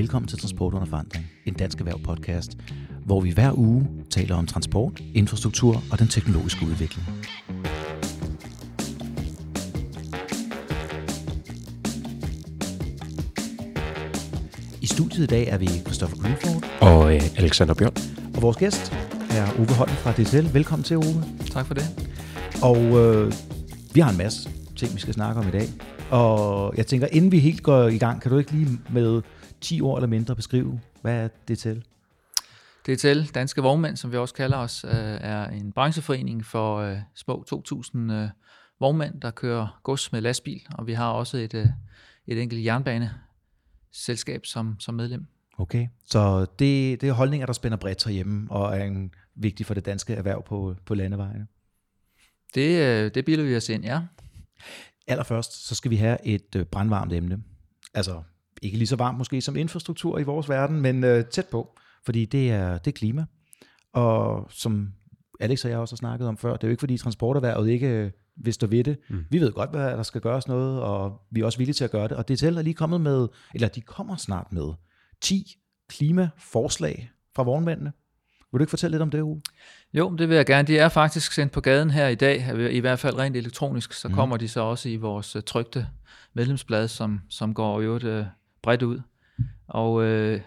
[0.00, 2.58] Velkommen til Transport under forandring, en dansk erhverv podcast,
[3.04, 7.06] hvor vi hver uge taler om transport, infrastruktur og den teknologiske udvikling.
[14.80, 17.96] I studiet i dag er vi Christopher Greenford Og øh, Alexander Bjørn.
[18.36, 18.92] og vores gæst
[19.30, 20.54] er Ove Holm fra DTL.
[20.54, 21.24] Velkommen til, Ove.
[21.50, 21.84] Tak for det.
[22.62, 23.32] Og øh,
[23.94, 25.68] vi har en masse ting, vi skal snakke om i dag.
[26.10, 29.22] Og jeg tænker, inden vi helt går i gang, kan du ikke lige med
[29.60, 31.80] 10 ord eller mindre beskrive, hvad er DTL?
[32.88, 37.44] DTL, Danske Vognmænd, som vi også kalder os, øh, er en brancheforening for øh, små
[37.54, 38.28] 2.000 øh,
[38.80, 41.74] vognmænd, der kører gods med lastbil, og vi har også et,
[42.26, 45.26] et enkelt jernbaneselskab som, som medlem.
[45.58, 45.88] Okay.
[46.06, 49.86] Så det, det er holdninger, der spænder bredt herhjemme, og er en, vigtig for det
[49.86, 51.46] danske erhverv på, på landevejene.
[52.54, 54.00] Det, det bilder vi os ind, ja.
[55.06, 57.42] Allerførst, så skal vi have et brandvarmt emne.
[57.94, 58.22] Altså,
[58.62, 62.24] ikke lige så varmt måske som infrastruktur i vores verden, men øh, tæt på, fordi
[62.24, 63.24] det er, det er klima.
[63.92, 64.92] Og som
[65.40, 67.88] Alex og jeg også har snakket om før, det er jo ikke fordi transporterhvervet ikke
[67.88, 68.98] øh, vil stå ved det.
[69.10, 69.24] Mm.
[69.30, 71.90] Vi ved godt, hvad der skal gøres noget, og vi er også villige til at
[71.90, 72.16] gøre det.
[72.16, 74.72] Og DTL er lige kommet med, eller de kommer snart med,
[75.20, 75.56] 10
[75.88, 77.92] klimaforslag fra vognmændene.
[78.52, 79.40] Vil du ikke fortælle lidt om det, Uwe?
[79.92, 80.68] Jo, det vil jeg gerne.
[80.68, 83.92] De er faktisk sendt på gaden her i dag, i hvert fald rent elektronisk.
[83.92, 84.14] Så Mhm.
[84.14, 85.86] kommer de så også i vores øh, trygte
[86.34, 88.24] medlemsblad, som, som går jo øh,
[88.62, 89.00] bredt ud.
[89.68, 90.40] Og øh,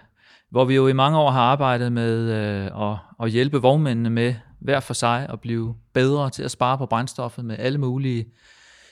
[0.50, 4.36] hvor vi jo i mange år har arbejdet med øh, at, at hjælpe vognmændene med
[4.60, 8.26] hver for sig at blive bedre til at spare på brændstoffet med alle mulige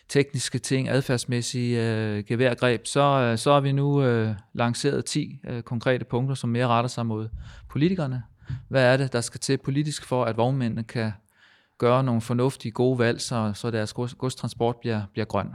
[0.09, 5.61] tekniske ting, adfærdsmæssige øh, geværgreb, så, øh, så har vi nu øh, lanceret 10 øh,
[5.61, 7.29] konkrete punkter, som mere retter sig mod
[7.69, 8.23] politikerne.
[8.67, 11.11] Hvad er det, der skal til politisk for, at vognmændene kan
[11.77, 15.47] gøre nogle fornuftige, gode valg, så, så deres godstransport bliver, bliver grøn?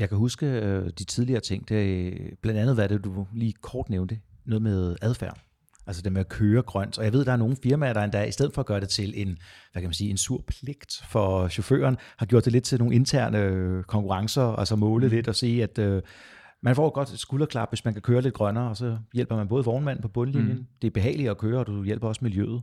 [0.00, 3.90] Jeg kan huske øh, de tidligere ting, det blandt andet, hvad det du lige kort
[3.90, 5.38] nævnte, noget med adfærd.
[5.86, 6.98] Altså det med at køre grønt.
[6.98, 8.88] Og jeg ved, der er nogle firmaer, der endda i stedet for at gøre det
[8.88, 9.38] til en,
[9.72, 12.94] hvad kan man sige, en sur pligt for chaufføren, har gjort det lidt til nogle
[12.94, 15.14] interne øh, konkurrencer, altså måle mm.
[15.14, 16.02] lidt og sige, at øh,
[16.62, 19.48] man får et godt skulderklap, hvis man kan køre lidt grønnere, og så hjælper man
[19.48, 20.56] både vognmanden på bundlinjen.
[20.56, 20.66] Mm.
[20.82, 22.62] Det er behageligt at køre, og du hjælper også miljøet.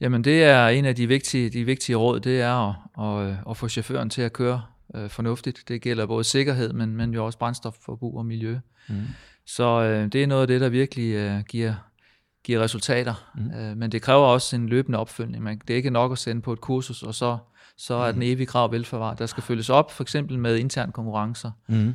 [0.00, 3.56] Jamen det er en af de vigtige, de vigtige råd, det er at, at, at
[3.56, 4.62] få chaufføren til at køre
[4.94, 5.64] øh, fornuftigt.
[5.68, 8.58] Det gælder både sikkerhed, men, men jo også brændstofforbrug og miljø.
[8.88, 9.02] Mm.
[9.46, 11.74] Så øh, det er noget af det, der virkelig øh, giver,
[12.44, 13.30] giver resultater.
[13.34, 13.42] Mm.
[13.42, 13.50] Mm.
[13.50, 15.44] Øh, men det kræver også en løbende opfølgning.
[15.44, 17.38] Man, det er ikke nok at sende på et kursus, og så,
[17.76, 19.18] så er den evige krav velforvaret.
[19.18, 21.50] Der skal følges op, for eksempel med interne konkurrencer.
[21.68, 21.94] Mm.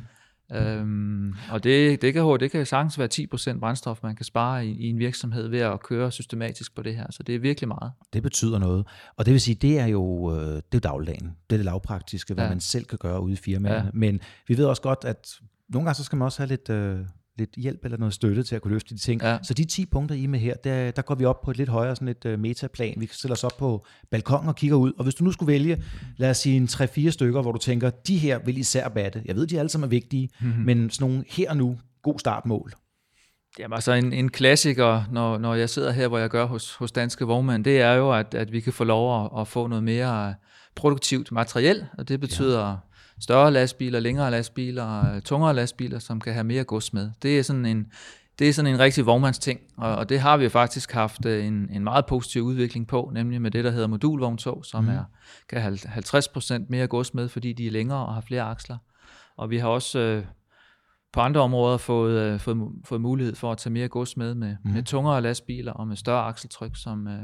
[0.52, 3.08] Øhm, og det, det, kan, det kan sagtens være
[3.54, 6.96] 10% brændstof, man kan spare i, i en virksomhed ved at køre systematisk på det
[6.96, 7.06] her.
[7.10, 7.92] Så det er virkelig meget.
[8.12, 8.86] Det betyder noget.
[9.16, 11.36] Og det vil sige, det er jo, øh, det er dagligdagen.
[11.50, 12.50] Det er det lavpraktiske, hvad ja.
[12.50, 13.78] Man selv kan gøre ude i firmaerne.
[13.78, 13.84] Ja.
[13.84, 13.90] Ja.
[13.94, 16.98] Men vi ved også godt, at nogle gange så skal man også have lidt, øh,
[17.38, 19.22] lidt hjælp eller noget støtte til at kunne løfte de ting.
[19.22, 19.38] Ja.
[19.42, 21.56] Så de 10 punkter, I er med her, der, der går vi op på et
[21.56, 22.94] lidt højere sådan et øh, metaplan.
[22.96, 24.92] Vi stiller os op på balkongen og kigger ud.
[24.98, 25.82] Og hvis du nu skulle vælge,
[26.16, 29.22] lad os sige en 3-4 stykker, hvor du tænker, de her vil især batte.
[29.24, 30.64] Jeg ved, de alle sammen er vigtige, mm-hmm.
[30.64, 32.72] men sådan nogle her og nu, god startmål.
[33.58, 36.92] Jamen altså en, en klassiker, når, når jeg sidder her, hvor jeg gør hos, hos
[36.92, 39.84] Danske Vognmænd, det er jo, at, at vi kan få lov at, at få noget
[39.84, 40.34] mere
[40.74, 42.74] produktivt materiel, og det betyder ja.
[43.20, 47.10] Større lastbiler, længere lastbiler, tungere lastbiler, som kan have mere gods med.
[47.22, 47.86] Det er sådan en,
[48.38, 51.68] det er sådan en rigtig vognmandsting, og, og det har vi faktisk haft øh, en,
[51.72, 54.90] en meget positiv udvikling på, nemlig med det, der hedder modulvogntog, som mm.
[54.90, 55.04] er,
[55.48, 58.76] kan have 50% mere gods med, fordi de er længere og har flere aksler.
[59.36, 60.24] Og vi har også øh,
[61.12, 64.56] på andre områder fået, øh, fået, fået mulighed for at tage mere gods med, med,
[64.64, 64.70] mm.
[64.70, 67.20] med tungere lastbiler og med større akseltryk, som, øh,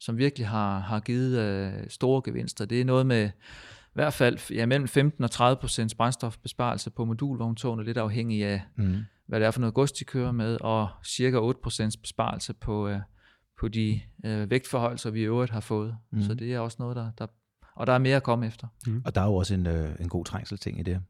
[0.00, 2.64] som virkelig har, har givet øh, store gevinster.
[2.64, 3.30] Det er noget med
[3.96, 8.62] i hvert fald ja, mellem 15 og 30 procents brændstofbesparelse på modulvogntogene, lidt afhængig af,
[8.76, 8.96] Mm.
[9.26, 12.88] hvad det er for noget gods, de kører med, og cirka 8 procents besparelse på,
[12.88, 12.98] øh,
[13.60, 15.96] på de øh, vægtforholdelser, vi i øvrigt har fået.
[16.12, 16.22] Mm.
[16.22, 17.26] Så det er også noget, der, der...
[17.76, 18.66] Og der er mere at komme efter.
[19.04, 21.00] Og der er jo også en, øh, en god trængselting i det.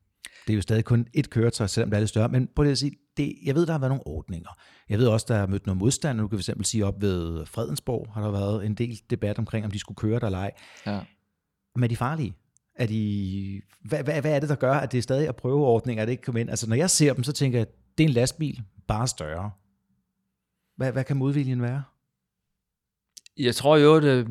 [0.47, 2.29] Det er jo stadig kun et køretøj, selvom det er lidt større.
[2.29, 4.51] Men prøv lige at sige, det, jeg ved, der har været nogle ordninger.
[4.89, 6.19] Jeg ved også, der er mødt noget modstand.
[6.19, 9.65] Nu kan vi fx sige op ved Fredensborg, har der været en del debat omkring,
[9.65, 10.51] om de skulle køre der eller ej.
[10.87, 11.01] Ja.
[11.75, 12.35] Men er de farlige?
[12.77, 15.67] Er de, hvad, hvad, hvad er det, der gør, at det er stadig at prøve
[15.67, 16.51] ordninger, at det ikke kommer ind?
[16.51, 17.67] Altså, når jeg ser dem, så tænker jeg,
[17.99, 19.51] det er en lastbil, bare større.
[20.77, 21.83] Hvad, hvad kan modviljen være?
[23.39, 24.27] Jeg tror jo, at øh,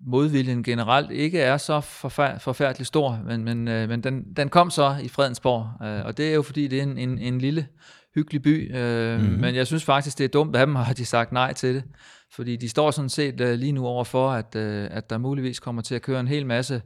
[0.00, 4.70] modviljen generelt ikke er så forfær- forfærdelig stor, men, men, øh, men den, den kom
[4.70, 7.66] så i Fredensborg, øh, og det er jo fordi, det er en, en, en lille,
[8.14, 9.40] hyggelig by, mm-hmm.
[9.40, 11.84] men jeg synes faktisk, det er dumt af dem, har de sagt nej til det,
[12.30, 15.94] fordi de står sådan set lige nu over for, at, at der muligvis kommer til
[15.94, 16.82] at køre en hel masse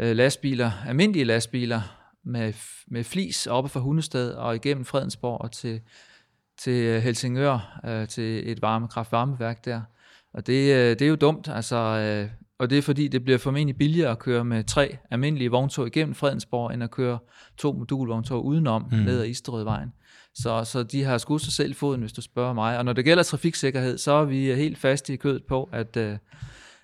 [0.00, 2.52] øh, lastbiler, almindelige lastbiler, med,
[2.86, 5.80] med flis oppe fra Hundested og igennem Fredensborg og til
[6.58, 9.80] til Helsingør, øh, til et varme, kraftvarmeværk der.
[10.34, 13.38] Og det, øh, det er jo dumt, altså, øh, og det er fordi, det bliver
[13.38, 17.18] formentlig billigere at køre med tre almindelige vogntog igennem Fredensborg, end at køre
[17.58, 18.98] to modulvogntog udenom mm.
[18.98, 19.92] ned ad Isterødvejen.
[20.34, 22.78] Så, så de har skudt sig selv foden, hvis du spørger mig.
[22.78, 26.18] Og når det gælder trafiksikkerhed, så er vi helt fast i kødet på, at, øh,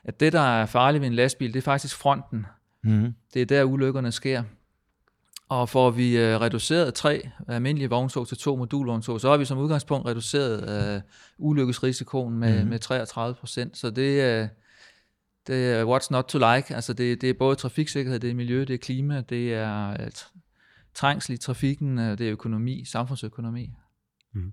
[0.05, 2.47] at det, der er farligt ved en lastbil, det er faktisk fronten.
[2.85, 3.15] Mm.
[3.35, 4.43] Det er der, ulykkerne sker.
[5.49, 9.59] Og får vi øh, reduceret tre almindelige vogntog til to modulvogntog, så har vi som
[9.59, 11.01] udgangspunkt reduceret øh,
[11.39, 12.71] ulykkesrisikoen med, mm.
[12.71, 13.77] med 33 procent.
[13.77, 14.49] Så det, øh,
[15.47, 16.75] det er what's not to like.
[16.75, 20.11] Altså det, det er både trafiksikkerhed, det er miljø, det er klima, det er øh,
[20.95, 23.71] trængsel i trafikken, øh, det er økonomi, samfundsøkonomi.
[24.35, 24.53] Mm.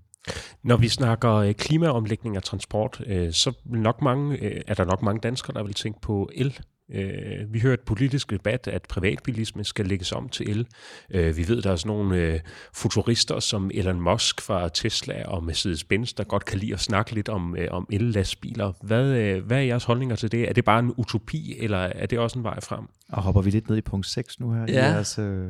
[0.62, 5.20] Når vi snakker øh, klimaomlægning af transport, øh, så nok mange, er der nok mange
[5.20, 6.60] danskere, der vil tænke på el
[6.94, 10.66] Øh, vi hører et politisk debat, at privatbilisme skal lægges om til el.
[11.10, 12.40] Øh, vi ved, der er sådan nogle øh,
[12.74, 17.28] futurister som Elon Musk fra Tesla og Mercedes-Benz, der godt kan lide at snakke lidt
[17.28, 18.72] om, øh, om el-lastbiler.
[18.82, 20.48] Hvad, øh, hvad er jeres holdninger til det?
[20.48, 22.84] Er det bare en utopi, eller er det også en vej frem?
[23.08, 24.60] Og hopper vi lidt ned i punkt 6 nu her?
[24.60, 25.48] Ja, i jeres, øh,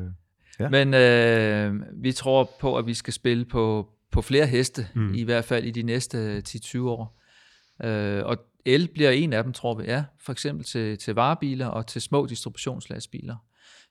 [0.59, 0.69] ja.
[0.69, 5.13] men øh, vi tror på, at vi skal spille på, på flere heste, mm.
[5.13, 7.17] i hvert fald i de næste 10-20 år.
[7.83, 8.37] Øh, og
[8.67, 10.03] el bliver en af dem, tror vi, ja.
[10.19, 13.35] For eksempel til, til varebiler og til små distributionslastbiler.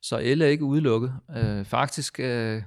[0.02, 1.12] Så el er ikke udelukket.
[1.36, 2.62] Øh, faktisk øh,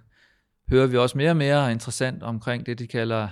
[0.70, 3.28] hører vi også mere og mere interessant omkring det, de kalder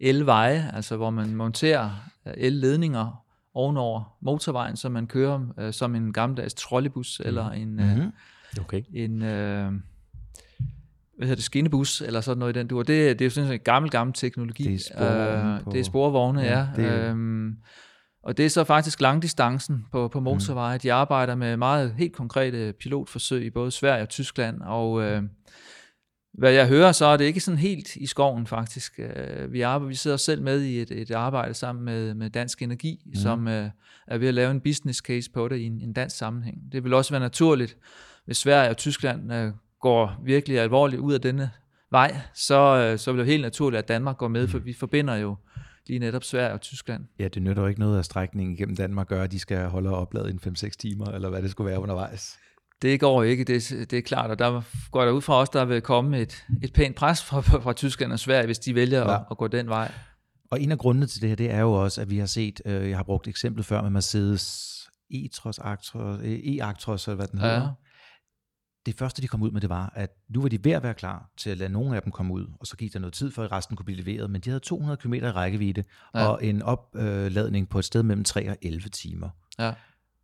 [0.00, 1.90] elveje, altså hvor man monterer
[2.26, 3.24] øh, elledninger
[3.54, 7.28] ovenover motorvejen, så man kører øh, som en gammeldags trolleybus mm.
[7.28, 8.02] eller en, mm-hmm.
[8.02, 8.82] øh, okay.
[8.94, 9.72] en øh,
[11.16, 12.82] hvad hedder det, skinnebus, eller sådan noget i den dur.
[12.82, 14.64] Det, det er jo sådan en gammel, gammel teknologi.
[14.64, 15.54] Det er sporvogne.
[15.54, 16.58] Øh, det er sporvogne, ja.
[16.58, 16.66] ja.
[16.76, 17.10] Det er...
[17.10, 17.56] Øhm,
[18.22, 20.76] og det er så faktisk langdistancen på, på motorveje.
[20.76, 20.80] Mm.
[20.80, 25.22] De arbejder med meget helt konkrete pilotforsøg i både Sverige og Tyskland, og øh,
[26.32, 28.98] hvad jeg hører, så er det ikke sådan helt i skoven faktisk.
[28.98, 32.62] Øh, vi, arbejder, vi sidder selv med i et, et arbejde sammen med, med Dansk
[32.62, 33.14] Energi, mm.
[33.14, 33.70] som øh,
[34.06, 36.56] er ved at lave en business case på det i en, en dansk sammenhæng.
[36.72, 37.76] Det vil også være naturligt,
[38.24, 41.50] hvis Sverige og Tyskland øh, går virkelig alvorligt ud af denne
[41.90, 44.64] vej, så, øh, så vil det helt naturligt, at Danmark går med, for mm.
[44.64, 45.36] vi forbinder jo
[45.90, 47.04] lige netop Sverige og Tyskland.
[47.18, 49.90] Ja, det nytter jo ikke noget, at strækningen igennem Danmark gør, at de skal holde
[49.90, 52.38] opladet i 5-6 timer, eller hvad det skulle være undervejs.
[52.82, 55.64] Det går ikke, det, det er klart, og der går der ud fra os, der
[55.64, 59.14] vil komme et, et pænt pres fra, fra Tyskland og Sverige, hvis de vælger ja.
[59.14, 59.92] at, at gå den vej.
[60.50, 62.60] Og en af grundene til det her, det er jo også, at vi har set,
[62.64, 64.70] øh, jeg har brugt eksemplet før med Mercedes
[65.14, 67.74] e-Actros, e-Actros, eller hvad den hedder.
[68.86, 70.94] Det første, de kom ud med, det var, at nu var de ved at være
[70.94, 73.30] klar til at lade nogle af dem komme ud, og så gik der noget tid,
[73.30, 75.84] før resten kunne blive leveret, men de havde 200 km i rækkevidde,
[76.14, 76.26] ja.
[76.26, 79.28] og en opladning på et sted mellem 3 og 11 timer.
[79.58, 79.72] Ja.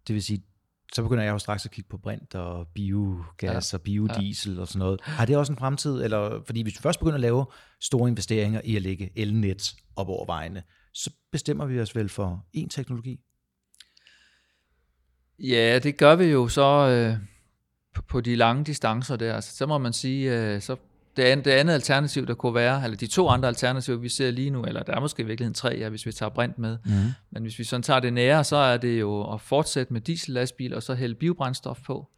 [0.07, 0.45] Det vil sige,
[0.93, 3.77] så begynder jeg jo straks at kigge på brint og biogas ja.
[3.77, 4.61] og biodiesel ja.
[4.61, 5.01] og sådan noget.
[5.03, 6.03] Har det også en fremtid?
[6.03, 7.47] Eller, fordi hvis vi først begynder at lave
[7.81, 10.63] store investeringer i at lægge elnet op over vejene,
[10.93, 13.21] så bestemmer vi os vel for en teknologi?
[15.39, 16.89] Ja, det gør vi jo så...
[16.89, 17.36] Øh
[18.09, 20.77] på de lange distancer der, altså, så må man sige, øh, så
[21.17, 24.31] det, andet, det andet alternativ, der kunne være, eller de to andre alternativer, vi ser
[24.31, 26.79] lige nu, eller der er måske i virkeligheden tre, ja, hvis vi tager brint med,
[26.85, 26.93] mm.
[27.31, 30.75] men hvis vi sådan tager det nære, så er det jo at fortsætte med diesellastbil,
[30.75, 32.09] og så hælde biobrændstof på.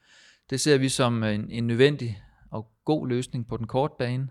[0.50, 4.28] Det ser vi som en, en nødvendig og god løsning på den korte bane.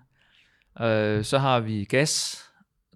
[0.81, 2.44] Øh, så har vi gas,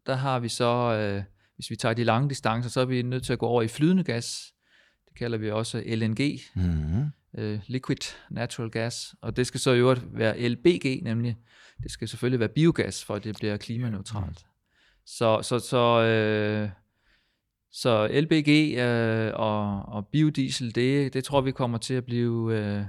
[0.05, 1.23] der har vi så, øh,
[1.55, 3.67] hvis vi tager de lange distancer, så er vi nødt til at gå over i
[3.67, 4.53] flydende gas.
[5.05, 6.39] Det kalder vi også LNG.
[6.55, 11.37] Mm øh, liquid natural gas, og det skal så i øvrigt være LBG, nemlig
[11.83, 14.45] det skal selvfølgelig være biogas, for at det bliver klimaneutralt.
[15.05, 16.69] Så, så, så, øh,
[17.71, 22.83] så LBG øh, og, og biodiesel, det, det tror vi kommer til at blive øh,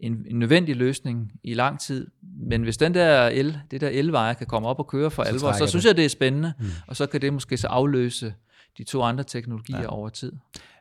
[0.00, 2.06] en, en nødvendig løsning i lang tid.
[2.22, 5.28] Men hvis den der el, det der elveje kan komme op og køre for så
[5.28, 5.88] alvor, så synes det.
[5.88, 6.66] jeg, det er spændende, mm.
[6.86, 8.34] og så kan det måske så afløse
[8.78, 9.86] de to andre teknologier ja.
[9.86, 10.32] over tid.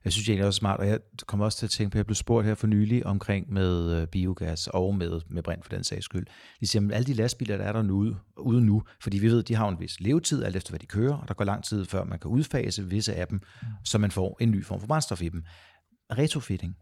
[0.04, 2.06] Jeg synes egentlig også smart, og jeg kommer også til at tænke på, at jeg
[2.06, 5.84] blev spurgt her for nylig omkring med øh, biogas og med, med brint for den
[5.84, 6.26] sags skyld.
[6.60, 9.44] De siger, at alle de lastbiler, der er der nu, ude nu, fordi vi ved,
[9.44, 11.86] de har en vis levetid, alt efter hvad de kører, og der går lang tid
[11.86, 13.68] før man kan udfase visse af dem, mm.
[13.84, 15.44] så man får en ny form for brændstof i dem.
[16.12, 16.78] Retrofitting.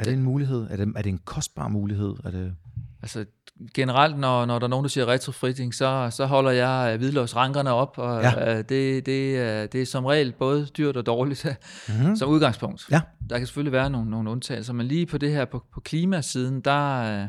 [0.00, 0.66] Er det en mulighed?
[0.70, 2.14] Er det, er det en kostbar mulighed?
[2.24, 2.56] Er det...
[3.02, 3.26] Altså
[3.74, 7.72] generelt, når, når der er nogen, der siger retrofitting, så, så holder jeg øh, hvidløsrankerne
[7.72, 8.50] op, og ja.
[8.50, 11.46] øh, det, det, øh, det er som regel både dyrt og dårligt
[11.88, 12.16] mm-hmm.
[12.18, 12.86] som udgangspunkt.
[12.90, 13.00] Ja.
[13.30, 16.60] Der kan selvfølgelig være nogle, nogle undtagelser, men lige på det her på, på klimasiden,
[16.60, 17.28] der, øh,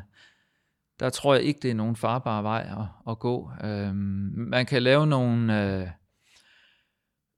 [1.00, 3.52] der tror jeg ikke, det er nogen farbar vej at, at gå.
[3.64, 5.64] Øhm, man kan lave nogle...
[5.64, 5.88] Øh,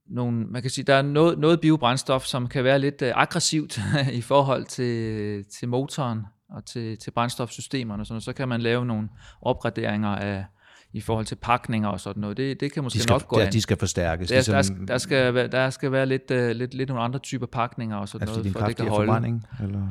[0.09, 3.79] nogle, man kan sige, der er noget, noget biobrændstof, som kan være lidt øh, aggressivt
[4.13, 9.09] i forhold til, til motoren og til, til brændstofsystemerne, så, så kan man lave nogle
[9.41, 10.45] opgraderinger af
[10.93, 12.37] i forhold til pakninger og sådan noget.
[12.37, 14.27] Det, det kan måske de skal, nok gå der, de skal forstærkes.
[14.29, 17.03] Der, ligesom, der, skal, der, skal, være- der skal være lidt, uh, lidt, lidt nogle
[17.03, 19.07] andre typer pakninger og sådan fordi noget, for at det kan holde.
[19.07, 19.45] forbrænding?
[19.63, 19.87] Eller?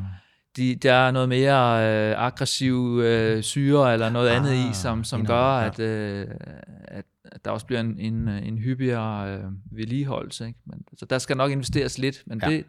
[0.57, 5.05] De, der er noget mere øh, aggressiv øh, syre eller noget andet i, Ah, som,
[5.05, 5.67] som indover, gør, ja.
[5.67, 6.27] at, øh,
[6.85, 10.47] at, at der også bliver en, en, en hyppigere øh, vedligeholdelse.
[10.47, 10.59] Ikke?
[10.67, 12.51] Men, så der skal nok investeres lidt, men ja.
[12.51, 12.65] det,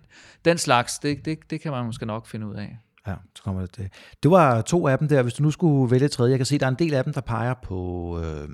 [0.45, 2.77] den slags, det, det, det kan man måske nok finde ud af.
[3.07, 3.71] Ja, så kommer det.
[3.71, 3.89] Til.
[4.23, 5.21] Det var to af dem der.
[5.21, 7.13] Hvis du nu skulle vælge tredje, jeg kan se, der er en del af dem,
[7.13, 8.49] der peger på, øh,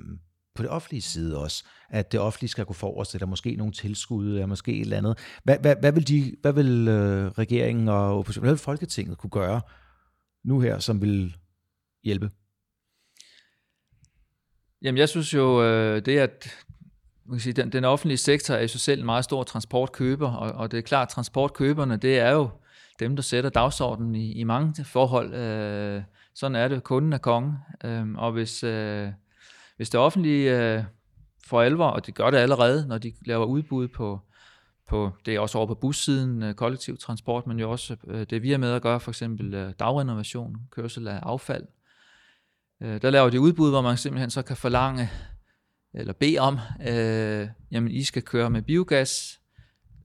[0.54, 4.28] på det offentlige side også, at det offentlige skal gå forrest, eller måske nogle tilskud,
[4.28, 5.18] eller måske et eller andet.
[5.44, 9.30] Hvad, hvad, hvad vil, de, hvad vil øh, regeringen og oppositionen, hvad vil Folketinget kunne
[9.30, 9.60] gøre
[10.44, 11.36] nu her, som vil
[12.04, 12.30] hjælpe?
[14.82, 16.66] Jamen jeg synes jo, øh, det at
[17.26, 20.30] man kan sige, den, den offentlige sektor er i sig selv en meget stor transportkøber,
[20.30, 22.50] og, og det er klart, at transportkøberne, det er jo
[23.00, 25.34] dem, der sætter dagsordenen i, i mange forhold.
[25.34, 26.02] Øh,
[26.34, 27.54] sådan er det, kunden er kongen.
[27.84, 29.08] Øh, og hvis, øh,
[29.76, 30.84] hvis det offentlige øh,
[31.46, 34.20] for alvor, og det gør det allerede, når de laver udbud på,
[34.88, 38.42] på det er også over på bussiden, øh, kollektiv transport, men jo også øh, det
[38.42, 41.64] vi er med at gøre, for eksempel øh, dagrenovation, kørsel af affald.
[42.82, 45.10] Øh, der laver de udbud, hvor man simpelthen så kan forlange,
[45.94, 46.58] eller bede om,
[46.88, 49.40] øh, jamen I skal køre med biogas,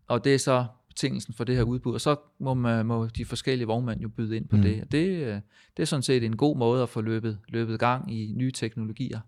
[0.08, 0.65] og det er så
[0.99, 4.35] betingelsen for det her udbud, og så må, man, må de forskellige vognmænd jo byde
[4.37, 4.61] ind på Mm.
[4.61, 4.81] det.
[4.81, 5.35] Og det, øh,
[5.77, 9.19] det er sådan set en god måde at få løbet, løbet gang i nye teknologier,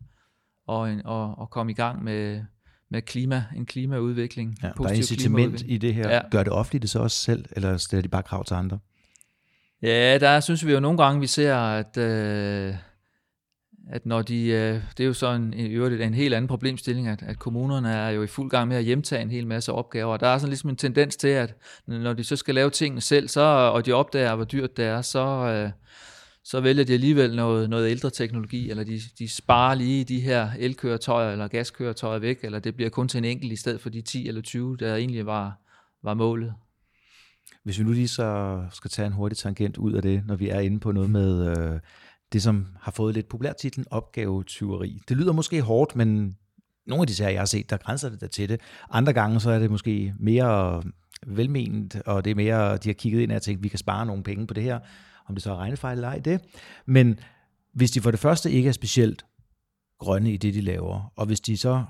[0.67, 2.43] og, en, og, og komme i gang med,
[2.89, 4.57] med klima, en klimaudvikling.
[4.63, 6.09] Ja, der er incitament i det her.
[6.09, 6.21] Ja.
[6.31, 8.79] Gør det offentligt det så også selv, eller stiller de bare krav til andre?
[9.81, 12.75] Ja, der synes vi jo nogle gange, vi ser, at, øh,
[13.89, 17.07] at når de, øh, det er jo så en, i øvrigt en helt anden problemstilling,
[17.07, 20.13] at, at kommunerne er jo i fuld gang med at hjemtage en hel masse opgaver,
[20.13, 21.55] og der er sådan ligesom en tendens til, at
[21.87, 25.01] når de så skal lave tingene selv, så, og de opdager, hvor dyrt det er,
[25.01, 25.71] så, øh,
[26.43, 30.49] så vælger de alligevel noget, noget ældre teknologi, eller de, de sparer lige de her
[30.59, 34.01] elkøretøjer eller gaskøretøjer væk, eller det bliver kun til en enkelt i stedet for de
[34.01, 35.59] 10 eller 20, der egentlig var,
[36.03, 36.53] var målet.
[37.63, 40.49] Hvis vi nu lige så skal tage en hurtig tangent ud af det, når vi
[40.49, 41.79] er inde på noget med øh,
[42.33, 45.01] det, som har fået lidt populært titlen opgavetyveri.
[45.09, 46.37] Det lyder måske hårdt, men
[46.87, 48.61] nogle af de sager, jeg har set, der grænser det der til det.
[48.89, 50.83] Andre gange, så er det måske mere
[51.27, 54.23] velment, og det er mere, de har kigget ind og tænkt, vi kan spare nogle
[54.23, 54.79] penge på det her,
[55.27, 56.41] om det så er regnefejl eller ej det.
[56.85, 57.19] Men
[57.73, 59.25] hvis de for det første ikke er specielt
[59.99, 61.83] grønne i det, de laver, og hvis de så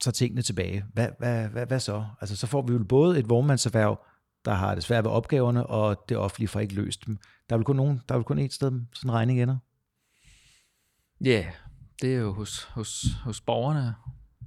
[0.00, 2.04] tager tingene tilbage, hvad, hvad, hvad, hvad så?
[2.20, 4.06] Altså, så får vi jo både et vognmandserhverv,
[4.44, 7.18] der har det svært ved opgaverne, og det offentlige får ikke løst dem.
[7.48, 9.56] Der er vel kun, nogen, der er vel kun et sted, sådan en regning ender.
[11.24, 11.44] Ja, yeah,
[12.02, 13.94] det er jo hos, hos, hos borgerne,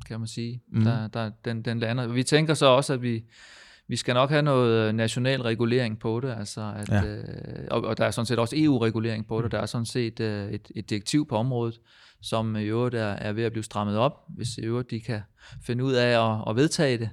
[0.07, 0.61] kan man sige.
[0.67, 0.79] Mhm.
[0.79, 0.85] Mm.
[0.85, 2.07] Der, der, den, den lander.
[2.07, 3.23] Vi tænker så også, at vi,
[3.87, 7.03] vi skal nok have noget øh, national regulering på det, altså at, Ja.
[7.05, 9.51] øh, og, og der er sådan set også EU-regulering på det.
[9.51, 11.79] Der er sådan set øh, et, et direktiv på området,
[12.21, 15.21] som i øvrigt er, er ved at blive strammet op, hvis i øvrigt de kan
[15.61, 17.09] finde ud af at, at vedtage det.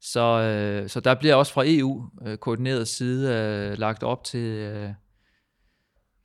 [0.00, 4.40] Så, øh, så der bliver også fra EU øh, koordineret side øh, lagt op til,
[4.46, 4.90] øh,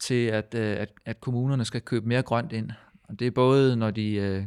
[0.02, 2.72] til at, øh, at, at kommunerne skal købe mere grønt ind.
[3.04, 4.44] Og det er både, når de, øh,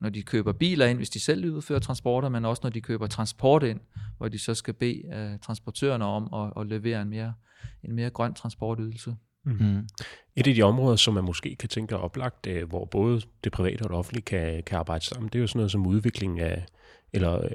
[0.00, 3.06] når de køber biler ind, hvis de selv udfører transporter, men også når de køber
[3.06, 3.80] transport ind,
[4.18, 7.34] hvor de så skal bede øh, transportørerne om at, at levere en mere,
[7.82, 9.16] en mere grøn transportydelse.
[9.44, 9.88] Mm.
[10.36, 13.88] Et af de områder, som man måske kan tænke oplagt, hvor både det private og
[13.88, 16.66] det offentlige kan, kan arbejde sammen, det er jo sådan noget som udvikling af
[17.12, 17.48] eller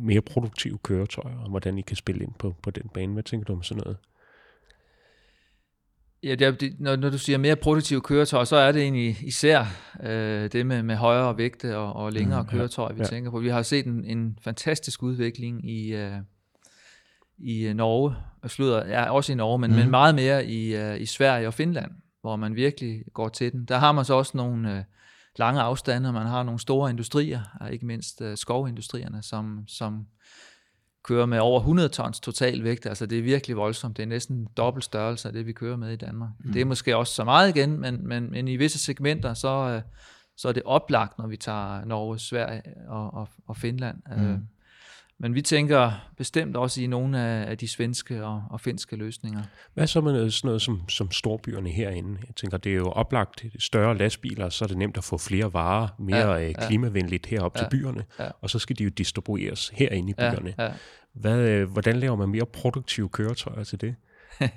[0.00, 3.12] mere produktive køretøjer, og hvordan I kan spille ind på, på den bane.
[3.12, 3.96] Hvad tænker du om sådan noget?
[6.24, 9.16] Ja, det er, det, når, når du siger mere produktive køretøjer, så er det egentlig
[9.22, 9.64] især
[10.02, 13.06] øh, det med, med højere vægte og, og længere Mm, mm, ja, køretøjer, vi ja.
[13.06, 13.38] tænker på.
[13.38, 16.12] Vi har set en, en fantastisk udvikling i, øh,
[17.38, 19.78] i øh, Norge, og slutter, ja, også i Norge, men, Mhm.
[19.78, 19.82] mm.
[19.82, 21.90] men meget mere i, øh, i Sverige og Finland,
[22.20, 23.64] hvor man virkelig går til den.
[23.64, 24.84] Der har man så også nogle øh,
[25.38, 30.06] lange afstande, og man har nogle store industrier, ikke mindst øh, skovindustrierne, som, som
[31.04, 32.86] kører med over 100 tons total vægt.
[32.86, 33.96] Altså det er virkelig voldsomt.
[33.96, 36.30] Det er næsten dobbelt størrelse af det, vi kører med i Danmark.
[36.44, 36.52] Mm.
[36.52, 39.82] Det er måske også så meget igen, men, men, men i visse segmenter, så, øh,
[40.36, 43.96] så er det oplagt, når vi tager Norge, Sverige og, og, og Finland.
[44.16, 44.46] Mm.
[45.18, 49.42] Men vi tænker bestemt også i nogle af, af de svenske og, og finske løsninger.
[49.74, 52.18] Hvad så med sådan noget som, som storbyerne herinde?
[52.26, 55.52] Jeg tænker, det er jo oplagt større lastbiler, så er det nemt at få flere
[55.52, 56.46] varer, mere Ja, ja, ja.
[56.46, 56.66] ja.
[56.66, 58.28] klimavenligt herop ja, til Ja, byerne, ja.
[58.40, 60.54] og så skal de jo distribueres herinde i Ja, byerne.
[60.58, 60.72] ja.
[61.12, 63.94] Hvad, øh, hvordan laver man mere produktive køretøjer til det?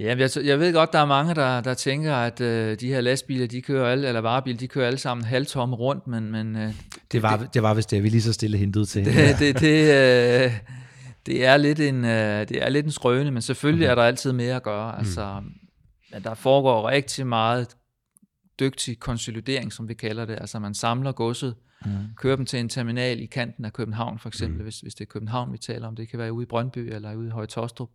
[0.00, 3.00] Ja, jeg, jeg ved godt, der er mange, der, der tænker, at øh, de her
[3.00, 6.74] lastbiler, de kører alle, eller varebiler, de kører alle sammen halvtomme rundt, men, men øh,
[7.12, 9.04] Det var, det var vist det, vi lige så stille hentede til.
[9.04, 9.80] det, det, det,
[10.44, 10.52] øh,
[11.26, 13.90] det, er lidt en, øh, det er lidt en skrøne, men selvfølgelig Mhm.
[13.90, 14.98] er der altid mere at gøre.
[14.98, 15.42] Altså,
[16.12, 17.66] at der foregår rigtig meget
[18.60, 20.38] dygtig konsolidering, som vi kalder det.
[20.40, 21.54] Altså man samler godset,
[21.86, 21.90] mm.
[22.16, 24.62] kører dem til en terminal i kanten af København for eksempel, mm.
[24.64, 25.96] hvis, hvis det er København, vi taler om.
[25.96, 27.88] Det kan være ude i Brøndby eller ude i Høje Tostrup.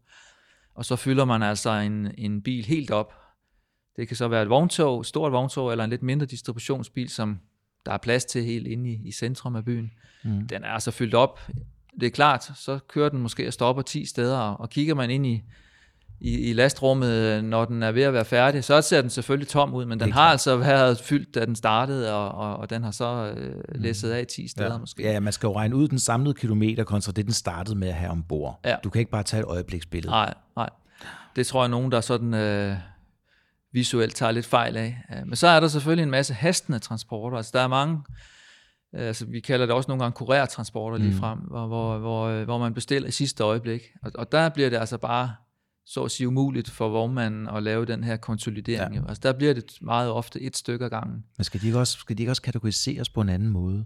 [0.75, 3.13] Og så fylder man altså en, en bil helt op.
[3.95, 7.39] Det kan så være et vogntog, stort vogntog, eller en lidt mindre distributionsbil, som
[7.85, 9.91] der er plads til helt inde i, i centrum af byen.
[10.23, 10.47] Mm.
[10.47, 11.39] Den er altså fyldt op.
[11.99, 15.25] Det er klart, så kører den måske og stopper 10 steder, og kigger man ind
[15.25, 15.43] i
[16.21, 19.73] i, i lastrummet, når den er ved at være færdig, så ser den selvfølgelig tom
[19.73, 20.31] ud, men den har klart.
[20.31, 23.61] altså været fyldt, da den startede, og, og, og den har så øh, mm.
[23.75, 24.77] læsset af 10 steder ja.
[24.77, 25.03] måske.
[25.03, 27.93] Ja, man skal jo regne ud den samlede kilometer kontra det, den startede med at
[27.93, 28.59] have ombord.
[28.65, 28.75] Ja.
[28.83, 30.11] Du kan ikke bare tage et øjebliksbillede.
[30.11, 30.69] Nej, nej.
[31.35, 32.75] Det tror jeg nogen, der sådan øh,
[33.73, 34.97] visuelt tager lidt fejl af.
[35.25, 37.37] Men så er der selvfølgelig en masse hastende transporter.
[37.37, 38.03] Altså der er mange,
[38.95, 41.17] øh, altså vi kalder det også nogle gange kurertransporter lige mm.
[41.17, 43.81] frem, hvor, hvor, hvor, hvor man bestiller i sidste øjeblik.
[44.03, 45.31] Og, og der bliver det altså bare
[45.85, 48.95] så at sige umuligt for vognmanden at lave den her konsolidering.
[48.95, 49.01] Ja.
[49.07, 51.23] Altså der bliver det meget ofte et stykke ad gangen.
[51.37, 53.85] Men skal de ikke også, skal de ikke også kategoriseres på en anden måde?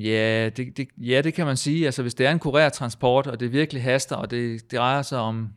[0.00, 1.86] Ja det, det, ja, det kan man sige.
[1.86, 5.18] Altså hvis det er en kurertransport, og det virkelig haster, og det, det drejer sig
[5.18, 5.48] om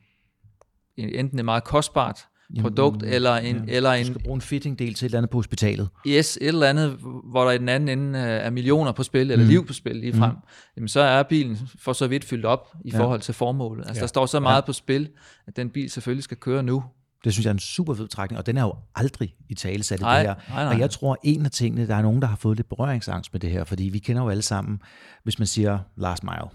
[0.98, 2.28] enten det meget kostbart
[2.62, 3.56] produkt, Jamen, eller en...
[3.68, 3.74] Ja.
[3.76, 5.90] Eller en du skal bruge en fitting-del til et eller andet på hospitalet.
[6.08, 6.98] Yes, et eller andet,
[7.32, 9.50] hvor der i den anden ende er millioner på spil, eller mm.
[9.50, 10.32] liv på spil lige frem.
[10.32, 10.38] Mm.
[10.78, 13.00] Jamen, så er bilen for så vidt fyldt op i ja.
[13.00, 13.86] forhold til formålet.
[13.88, 14.02] Altså, ja.
[14.02, 14.66] der står så meget ja.
[14.66, 15.10] på spil,
[15.48, 16.84] at den bil selvfølgelig skal køre nu.
[17.24, 19.84] Det synes jeg er en super fed trækning, og den er jo aldrig i tale
[19.84, 20.36] sat i det her.
[20.50, 20.74] Nej, nej.
[20.74, 23.40] Og jeg tror, en af tingene, der er nogen, der har fået lidt berøringsangst med
[23.40, 24.80] det her, fordi vi kender jo alle sammen,
[25.24, 26.50] hvis man siger last mile,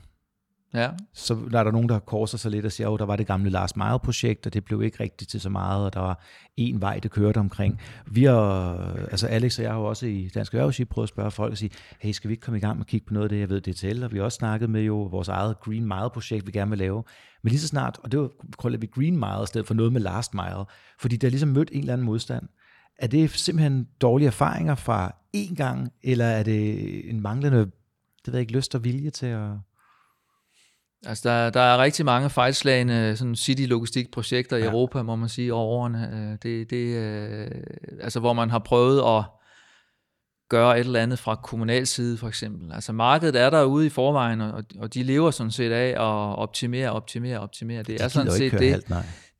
[0.74, 0.90] Ja.
[1.14, 3.26] Så der er der nogen, der korser sig lidt og siger, at der var det
[3.26, 6.24] gamle Lars Meyer-projekt, og det blev ikke rigtigt til så meget, og der var
[6.56, 7.80] en vej, det kørte omkring.
[8.06, 8.76] Vi har,
[9.10, 11.58] altså Alex og jeg har jo også i Dansk Erhvervsliv prøvet at spørge folk og
[11.58, 11.70] sige,
[12.00, 13.48] hey, skal vi ikke komme i gang med at kigge på noget af det, jeg
[13.48, 16.52] ved, det til, og vi har også snakket med jo vores eget Green Mile-projekt, vi
[16.52, 17.04] gerne vil lave.
[17.42, 18.30] Men lige så snart, og det var,
[18.62, 20.64] kalder vi Green Mile i stedet for noget med Last Mile,
[21.00, 22.48] fordi der er ligesom mødt en eller anden modstand.
[22.98, 27.70] Er det simpelthen dårlige erfaringer fra én gang, eller er det en manglende
[28.26, 29.50] det ved jeg ikke, lyst og vilje til at
[31.06, 34.66] Altså, der, der er rigtig mange fejlslagende sådan city-logistikprojekter i ja.
[34.66, 36.10] Europa, må man sige, over årene.
[36.14, 37.50] Øh, det, det, øh,
[38.00, 39.24] altså, hvor man har prøvet at
[40.48, 42.72] gøre et eller andet fra kommunal side, for eksempel.
[42.72, 46.90] Altså, markedet er derude i forvejen, og, og de lever sådan set af at optimere,
[46.90, 47.78] optimere, optimere.
[47.78, 48.88] Det de er sådan set det, halvt,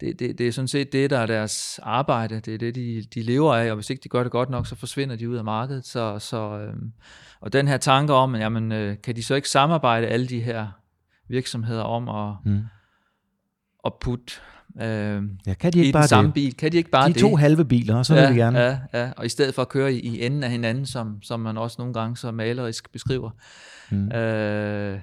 [0.00, 2.40] det, det, det er sådan set det, der er deres arbejde.
[2.40, 4.66] Det er det, de, de lever af, og hvis ikke de gør det godt nok,
[4.66, 5.86] så forsvinder de ud af markedet.
[5.86, 6.92] Så, så, øhm,
[7.40, 10.66] og den her tanke om, jamen, øh, kan de så ikke samarbejde alle de her
[11.28, 12.62] virksomheder om at, mm.
[13.84, 14.32] at putte
[14.80, 16.34] øh, ja, kan de ikke i bare den samme det?
[16.34, 16.56] bil.
[16.56, 17.20] Kan de ikke bare de det?
[17.20, 18.58] to halve biler, så ja, vil vi gerne.
[18.58, 21.40] Ja, ja, og i stedet for at køre i, i enden af hinanden, som, som
[21.40, 23.30] man også nogle gange så malerisk beskriver.
[23.90, 24.12] Mm.
[24.12, 25.00] Øh,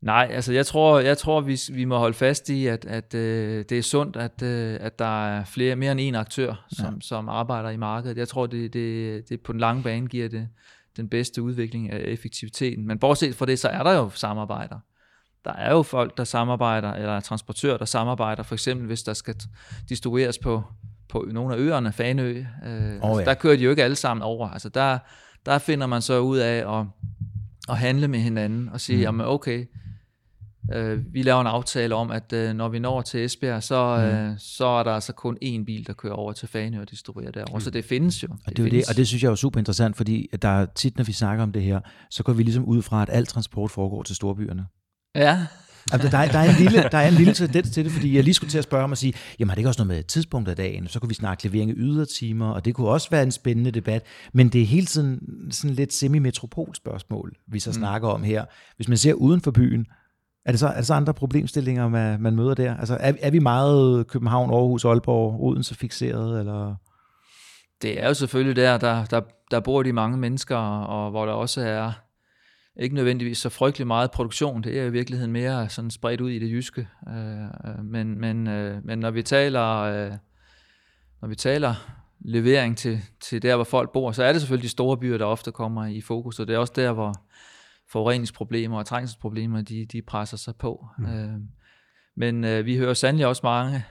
[0.00, 3.64] nej, altså jeg tror, jeg tror vi, vi må holde fast i, at, at øh,
[3.68, 7.00] det er sundt, at, øh, at der er flere, mere end en aktør, som, ja.
[7.00, 8.16] som arbejder i markedet.
[8.16, 10.48] Jeg tror, det, det, det på den lange bane giver det
[10.96, 12.86] den bedste udvikling af effektiviteten.
[12.86, 14.78] Men bortset fra det, så er der jo samarbejder
[15.46, 19.34] der er jo folk, der samarbejder, eller transportører, der samarbejder, for eksempel hvis der skal
[19.88, 20.62] distribueres på,
[21.08, 23.24] på nogle af øerne, Fanø, øh, oh, altså, ja.
[23.24, 24.48] der kører de jo ikke alle sammen over.
[24.48, 24.98] Altså der,
[25.46, 26.86] der finder man så ud af at,
[27.68, 29.02] at handle med hinanden og sige, mm.
[29.02, 29.66] jamen okay,
[30.74, 34.02] øh, vi laver en aftale om, at øh, når vi når til Esbjerg, så, mm.
[34.02, 37.30] øh, så er der altså kun én bil, der kører over til Fanø og distribuerer
[37.30, 37.56] derovre.
[37.56, 37.60] Mm.
[37.60, 38.28] Så det findes jo.
[38.32, 40.96] Og det, det, det, og det synes jeg er super interessant, fordi der er tit,
[40.96, 41.80] når vi snakker om det her,
[42.10, 44.66] så går vi ligesom ud fra, at al transport foregår til storbyerne.
[45.16, 45.46] Ja.
[45.92, 48.16] Altså, der, er, der, er en lille, der er en lille tendens til det, fordi
[48.16, 49.96] jeg lige skulle til at spørge om at sige, jamen har det ikke også noget
[49.96, 50.88] med tidspunkt af dagen?
[50.88, 54.02] Så kunne vi snakke levering af ydertimer, og det kunne også være en spændende debat.
[54.32, 57.74] Men det er hele tiden sådan lidt semi-metropol spørgsmål, vi så mm.
[57.74, 58.44] snakker om her.
[58.76, 59.86] Hvis man ser uden for byen,
[60.46, 62.76] er det så, er det så andre problemstillinger, man, man møder der?
[62.76, 66.74] Altså er, er vi meget København, Aarhus, Aalborg, Odense fixeret, eller...
[67.82, 71.32] Det er jo selvfølgelig der, der, der, der bor de mange mennesker, og hvor der
[71.32, 71.92] også er
[72.80, 74.62] ikke nødvendigvis så frygtelig meget produktion.
[74.62, 76.88] Det er i virkeligheden mere sådan spredt ud i det jyske.
[77.08, 80.08] Øh, øh, men, men, øh, men når vi taler,
[81.20, 81.74] når vi taler
[82.20, 85.24] levering til, til der, hvor folk bor, så er det selvfølgelig de store byer, der
[85.24, 87.14] ofte kommer i fokus, og det er også der, hvor
[87.92, 90.86] forureningsproblemer og trængselsproblemer, de, de presser sig på.
[90.98, 91.48] Mm.
[92.16, 93.84] men vi hører sandelig også mange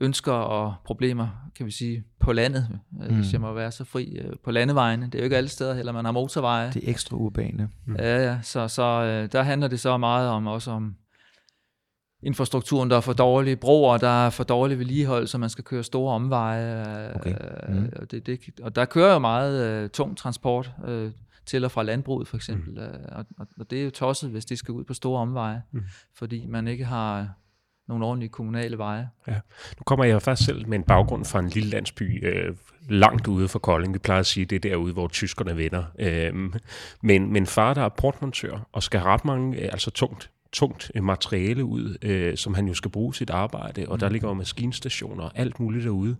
[0.00, 2.68] ønsker og problemer, kan vi sige, på landet,
[3.02, 3.16] øh, mm.
[3.16, 5.06] hvis jeg må være så fri, øh, på landevejene.
[5.06, 6.72] Det er jo ikke alle steder heller, man har motorveje.
[6.72, 7.68] Det er ekstra urbane.
[7.86, 7.96] Mm.
[7.96, 10.94] Ja, ja, så, så øh, der handler det så meget om også om
[12.22, 15.84] infrastrukturen, der er for dårlige broer, der er for dårlig vedligehold, så man skal køre
[15.84, 17.14] store omveje.
[17.14, 17.34] Okay.
[17.68, 17.92] Mm.
[17.96, 21.10] Og, det, det, og der kører jo meget uh, tung transport uh,
[21.46, 22.80] til og fra landbruget for eksempel, mm.
[22.80, 25.82] uh, og, og det er jo tosset, hvis det skal ud på store omveje, mm.
[26.14, 27.28] fordi man ikke har
[27.88, 29.08] nogle ordentlige kommunale veje.
[29.28, 29.34] Ja.
[29.78, 32.56] Nu kommer jeg faktisk selv med en baggrund fra en lille landsby øh,
[32.88, 33.94] langt ude fra Kolding.
[33.94, 35.84] Vi plejer at sige, at det er derude, hvor tyskerne vender.
[35.98, 36.34] Øh,
[37.02, 41.04] men min far, der er portmontør og skal ret mange, øh, altså tungt tungt øh,
[41.04, 44.12] materiale ud, øh, som han jo skal bruge sit arbejde, og der mm.
[44.12, 46.16] ligger jo maskinstationer og alt muligt derude.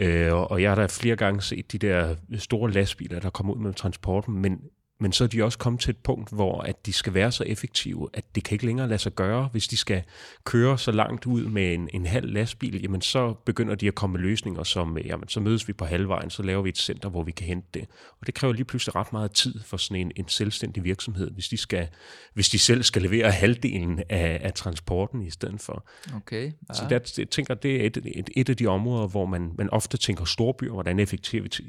[0.00, 3.58] Øh, og jeg har da flere gange set de der store lastbiler, der kommer ud
[3.58, 4.60] med transporten, men
[5.04, 7.44] men så er de også kommet til et punkt, hvor at de skal være så
[7.46, 9.48] effektive, at det kan ikke længere lade sig gøre.
[9.52, 10.02] Hvis de skal
[10.44, 14.12] køre så langt ud med en, en halv lastbil, jamen så begynder de at komme
[14.12, 17.22] med løsninger, som jamen, så mødes vi på halvvejen, så laver vi et center, hvor
[17.22, 17.88] vi kan hente det.
[18.20, 21.48] Og det kræver lige pludselig ret meget tid for sådan en, en selvstændig virksomhed, hvis
[21.48, 21.88] de, skal,
[22.34, 25.86] hvis de selv skal levere halvdelen af, af transporten i stedet for.
[26.16, 26.44] Okay.
[26.68, 26.74] Ja.
[26.74, 29.70] Så der, jeg tænker, det er et, et, et af de områder, hvor man, man
[29.70, 30.98] ofte tænker storbyer, hvordan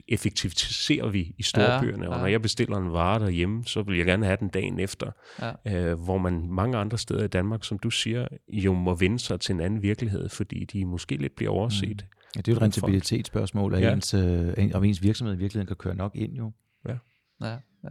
[0.08, 2.16] effektiviserer vi i storbyerne, ja, ja.
[2.16, 5.12] og når jeg bestiller en vare, derhjemme, så vil jeg gerne have den dagen efter.
[5.42, 5.92] Ja.
[5.92, 9.40] Øh, hvor man mange andre steder i Danmark, som du siger, jo må vende sig
[9.40, 12.06] til en anden virkelighed, fordi de måske lidt bliver overset.
[12.10, 12.22] Mm.
[12.36, 13.94] Ja, det er jo et rentabilitetsspørgsmål, ja.
[13.94, 16.52] ens, øh, om ens virksomhed i virkeligheden kan køre nok ind jo.
[16.88, 16.96] Ja.
[17.42, 17.90] ja, ja.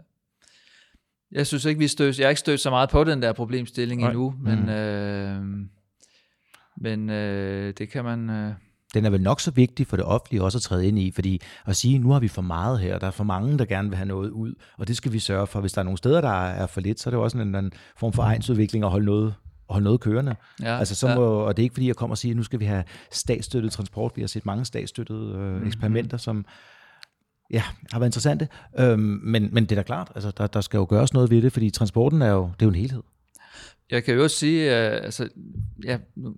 [1.32, 4.00] Jeg synes ikke, vi stød, jeg har ikke stødt så meget på den der problemstilling
[4.00, 4.10] Nej.
[4.10, 4.68] endnu, men, mm.
[4.68, 5.66] øh,
[6.76, 8.30] men øh, det kan man...
[8.30, 8.54] Øh,
[8.94, 11.40] den er vel nok så vigtig for det offentlige også at træde ind i, fordi
[11.66, 13.96] at sige, nu har vi for meget her, der er for mange, der gerne vil
[13.96, 15.60] have noget ud, og det skal vi sørge for.
[15.60, 17.72] Hvis der er nogle steder, der er for lidt, så er det også en, en
[17.96, 19.34] form for egensudvikling at holde noget
[19.68, 20.36] holde noget kørende.
[20.62, 21.46] Ja, altså, så må, ja.
[21.46, 23.72] Og det er ikke fordi, jeg kommer og siger, at nu skal vi have statsstøttet
[23.72, 24.12] transport.
[24.16, 25.66] Vi har set mange statsstøttede øh, mm-hmm.
[25.66, 26.44] eksperimenter, som
[27.50, 28.48] ja, har været interessante.
[28.78, 31.42] Øhm, men, men det er da klart, altså, der, der skal jo gøres noget ved
[31.42, 33.02] det, fordi transporten er jo, det er jo en helhed.
[33.90, 35.28] Jeg kan jo også sige, uh, altså,
[35.84, 36.34] ja, nu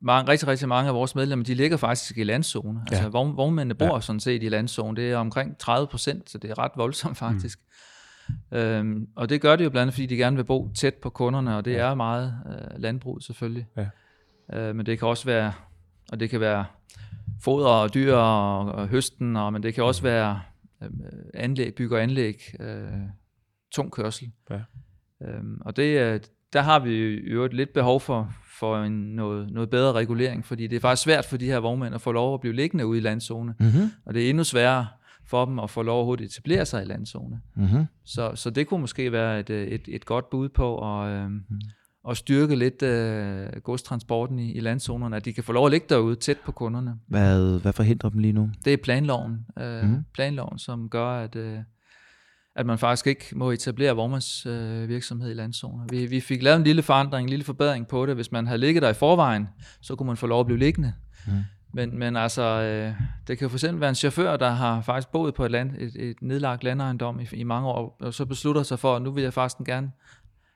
[0.00, 2.80] mange, rigtig, rigtig mange af vores medlemmer, de ligger faktisk i landzone.
[2.90, 2.96] Ja.
[2.96, 4.00] Altså vogn, vognmændene bor ja.
[4.00, 4.96] sådan set i landzone.
[4.96, 7.58] Det er omkring 30 procent, så det er ret voldsomt faktisk.
[7.58, 8.58] Mm.
[8.58, 11.10] Øhm, og det gør det jo blandt andet, fordi de gerne vil bo tæt på
[11.10, 11.90] kunderne, og det ja.
[11.90, 13.66] er meget øh, landbrug selvfølgelig.
[13.76, 13.86] Ja.
[14.52, 15.52] Øh, men det kan også være,
[16.12, 16.64] og det kan være
[17.40, 20.40] foder og dyr og, og høsten, og, men det kan også være
[20.82, 20.90] øh,
[21.34, 22.86] anlæg, bygge og anlæg, øh,
[23.72, 24.32] tung kørsel.
[24.50, 24.60] Ja.
[25.22, 25.98] Øhm, og det,
[26.52, 30.66] der har vi jo et lidt behov for, for en, noget, noget bedre regulering, fordi
[30.66, 32.98] det er faktisk svært for de her vognmænd at få lov at blive liggende ude
[32.98, 33.90] i landzone, mm-hmm.
[34.04, 34.86] og det er endnu sværere
[35.26, 37.40] for dem at få lov at etablere sig i landzone.
[37.54, 37.84] Mm-hmm.
[38.04, 41.40] Så, så det kunne måske være et, et, et godt bud på at, øh, mm.
[42.08, 45.86] at styrke lidt øh, godstransporten i, i landzonerne, at de kan få lov at ligge
[45.88, 46.94] derude tæt på kunderne.
[47.06, 48.50] Hvad, hvad forhindrer dem lige nu?
[48.64, 50.04] Det er planloven, øh, mm.
[50.14, 51.36] planloven som gør, at...
[51.36, 51.58] Øh,
[52.56, 55.84] at man faktisk ikke må etablere vognmandsvirksomhed øh, virksomhed i landzoner.
[55.90, 58.14] Vi, vi fik lavet en lille forandring, en lille forbedring på det.
[58.14, 59.48] Hvis man havde ligget der i forvejen,
[59.80, 60.92] så kunne man få lov at blive liggende.
[61.26, 61.32] Mm.
[61.74, 62.94] Men, men altså, øh,
[63.26, 65.96] det kan for eksempel være en chauffør, der har faktisk boet på et, land, et,
[65.96, 69.22] et nedlagt landejendom i, i mange år, og så beslutter sig for, at nu vil
[69.22, 69.90] jeg faktisk gerne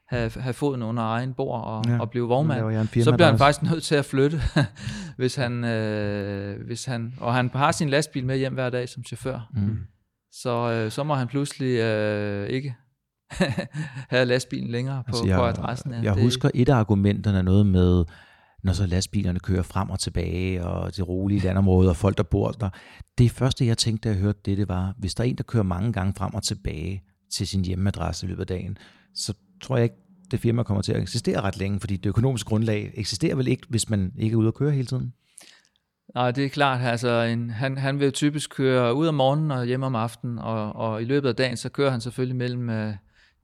[0.09, 3.63] have, have foden under egen bord og, ja, og blive vognmand, så bliver han faktisk
[3.63, 4.41] nødt til at flytte,
[5.19, 9.05] hvis han, øh, hvis han, og han har sin lastbil med hjem hver dag som
[9.05, 9.51] chauffør.
[9.55, 9.79] Mm
[10.43, 12.75] så, øh, så må han pludselig øh, ikke
[14.13, 15.91] have lastbilen længere på, altså jeg, på adressen.
[15.91, 16.03] Ja.
[16.03, 18.05] Jeg det, husker et af argumenterne noget med,
[18.65, 22.51] når så lastbilerne kører frem og tilbage, og det rolige landområde, og folk, der bor
[22.51, 22.71] der.
[23.19, 25.43] Det første, jeg tænkte, da jeg hørte det, det var, hvis der er en, der
[25.43, 28.79] kører mange gange frem og tilbage til sin hjemmeadresse i løbet af dagen,
[29.15, 29.97] så tror jeg ikke,
[30.31, 33.67] det firma kommer til at eksistere ret længe, fordi det økonomiske grundlag eksisterer vel ikke,
[33.69, 35.13] hvis man ikke er ude at køre hele tiden?
[36.15, 36.81] Nej, det er klart.
[36.83, 40.77] Altså, en, han, han vil typisk køre ud om morgenen og hjem om aftenen, og,
[40.77, 42.95] og i løbet af dagen, så kører han selvfølgelig mellem uh,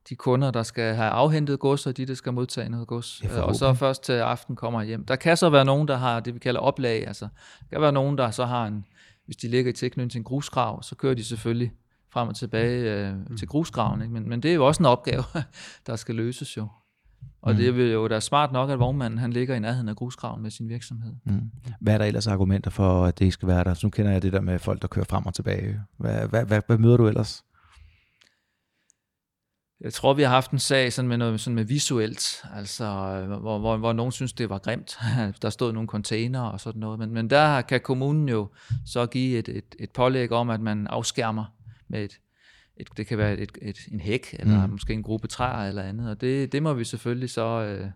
[0.09, 3.22] de kunder, der skal have afhentet gods, og de, der skal modtage noget gods.
[3.25, 5.05] Uh, og så først til aften kommer hjem.
[5.05, 7.07] Der kan så være nogen, der har det, vi kalder oplag.
[7.07, 7.29] Altså,
[7.61, 8.85] der kan være nogen, der så har en,
[9.25, 11.72] hvis de ligger i tilknytning til en grusgrav, så kører de selvfølgelig
[12.12, 14.03] frem og tilbage uh, til grusgraven.
[14.03, 14.14] Ikke?
[14.14, 15.22] Men, men det er jo også en opgave,
[15.87, 16.68] der skal løses jo.
[17.43, 17.57] Og mm.
[17.59, 20.51] det er jo da smart nok, at vognmanden han ligger i nærheden af grusgraven med
[20.51, 21.13] sin virksomhed.
[21.25, 21.51] Mm.
[21.81, 23.75] Hvad er der ellers argumenter for, at det ikke skal være der?
[23.75, 25.81] Så nu kender jeg det der med folk, der kører frem og tilbage.
[25.99, 27.45] Hvad, hvad, hvad, hvad møder du ellers?
[29.81, 32.85] Jeg tror, vi har haft en sag sådan med, noget, sådan med visuelt, altså,
[33.41, 34.99] hvor, hvor, hvor nogen synes, det var grimt.
[35.43, 36.99] Der stod nogle container og sådan noget.
[36.99, 38.49] Men, men der kan kommunen jo
[38.87, 41.45] så give et, et, et pålæg om, at man afskærmer
[41.89, 42.21] med et,
[42.83, 44.73] et, det kan være et, et, en hæk, eller mm.
[44.73, 47.87] måske en gruppe træer eller andet, og det, det må vi selvfølgelig så øh,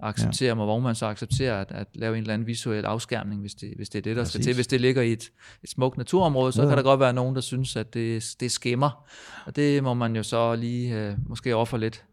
[0.00, 0.54] acceptere, ja.
[0.54, 3.88] må vognmanden så acceptere at, at lave en eller anden visuel afskærmning, hvis det, hvis
[3.88, 4.32] det er det, der Præcis.
[4.32, 4.54] skal til.
[4.54, 5.30] Hvis det ligger i et,
[5.62, 6.68] et smukt naturområde, så ja.
[6.68, 9.06] kan der godt være nogen, der synes, at det, det skimmer,
[9.46, 12.04] og det må man jo så lige øh, måske ofre lidt,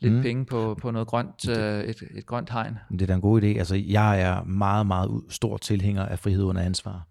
[0.00, 0.22] lidt mm.
[0.22, 2.78] penge på, på noget grønt, øh, et, et grønt hegn.
[2.92, 3.46] Det er da en god idé.
[3.46, 7.06] Altså, jeg er meget, meget stor tilhænger af frihed under ansvar.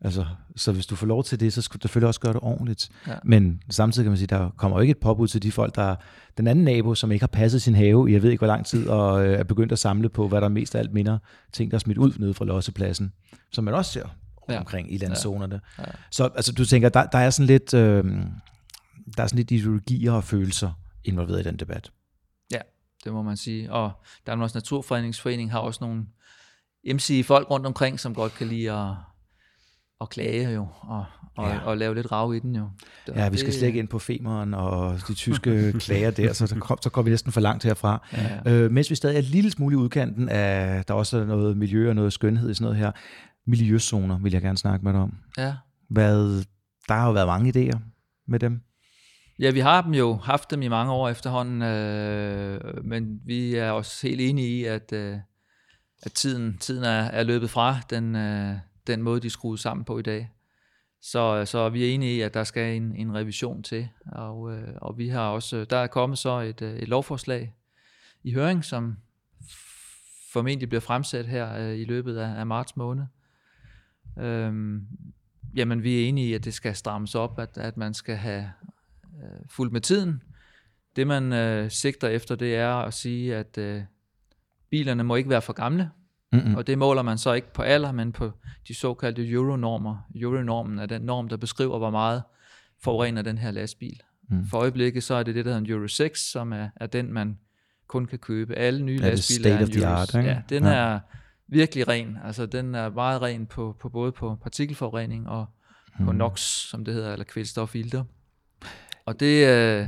[0.00, 2.40] Altså, så hvis du får lov til det, så skal du selvfølgelig også gøre det
[2.42, 2.88] ordentligt.
[3.06, 3.14] Ja.
[3.24, 5.96] Men samtidig kan man sige, der kommer jo ikke et påbud til de folk, der
[6.36, 8.66] den anden nabo, som ikke har passet sin have i jeg ved ikke hvor lang
[8.66, 11.18] tid, og øh, er begyndt at samle på, hvad der mest af alt minder
[11.52, 13.12] ting, der er smidt ud nede fra lossepladsen,
[13.52, 14.08] som man også ser
[14.48, 14.58] Ja.
[14.58, 15.60] omkring i landzonerne.
[15.78, 15.84] Ja.
[16.10, 18.04] Så altså, du tænker, der, der er sådan lidt, øh,
[19.16, 20.72] der er sådan lidt ideologier og følelser
[21.04, 21.90] involveret i den debat.
[23.04, 23.72] det må man sige.
[23.72, 23.92] Og
[24.26, 26.06] Danmarks Naturfredningsforening har også nogle
[26.94, 28.94] MC folk rundt omkring, som godt kan lide at,
[30.00, 31.04] at klage jo, og,
[31.36, 31.58] og, Ja.
[31.58, 32.68] og lave lidt rav i den jo.
[33.06, 36.46] Så Ja, vi skal slet ikke ind på femeren og de tyske klager der, så,
[36.46, 38.06] der kom, så går vi næsten for langt herfra.
[38.46, 41.24] Ja, Øh, mens vi stadig er et lille smule i udkanten af, der også er
[41.24, 42.92] noget miljø og noget skønhed i sådan noget her.
[43.46, 45.14] Miljøzoner vil jeg gerne snakke med dig om.
[45.38, 45.54] ja.
[45.90, 46.44] Hvad,
[46.88, 47.78] der har jo været mange idéer
[48.28, 48.60] med dem.
[49.40, 53.70] Ja, vi har dem jo haft dem i mange år efterhånden, øh, men vi er
[53.70, 55.16] også helt enige i, at, øh,
[56.02, 58.54] at tiden, tiden er, er løbet fra den, øh,
[58.88, 60.30] den måde, de er skruet sammen på i dag.
[61.00, 64.68] Så, så vi er enige i, at der skal en, en revision til, og, øh,
[64.76, 67.54] og vi har også, øh, der er kommet så et, øh, et lovforslag
[68.22, 68.96] i høring, som
[70.32, 73.04] formentlig bliver fremsat her øh, i løbet af, af marts måned.
[74.18, 74.86] Øhm,
[75.54, 78.50] jamen, vi er enige i, at det skal strammes op, at, at man skal have
[79.22, 80.22] øh, fuldt med tiden.
[80.96, 83.82] Det man øh, sigter efter, det er at sige, at øh,
[84.70, 85.90] bilerne må ikke være for gamle,
[86.32, 86.54] Mm-mm.
[86.54, 88.30] og det måler man så ikke på alder, men på
[88.68, 89.96] de såkaldte euronormer.
[90.14, 92.22] Euronormen er den norm, der beskriver, hvor meget
[92.82, 94.00] forurener den her lastbil.
[94.30, 94.46] Mm.
[94.46, 97.12] For øjeblikket så er det det, der hedder en Euro 6, som er, er den,
[97.12, 97.38] man
[97.86, 98.54] kun kan købe.
[98.54, 100.28] Alle nye Er lastbiler state er of en the Euro, art, ikke?
[100.28, 100.70] Ja, den Ja.
[100.70, 100.98] er
[101.48, 102.18] virkelig ren.
[102.24, 105.46] Altså den er meget ren på, på både på partikelforurening og
[106.04, 106.18] på Mm.
[106.18, 108.04] NOx, som det hedder, eller kvælstoffilter.
[109.06, 109.86] Og det, øh,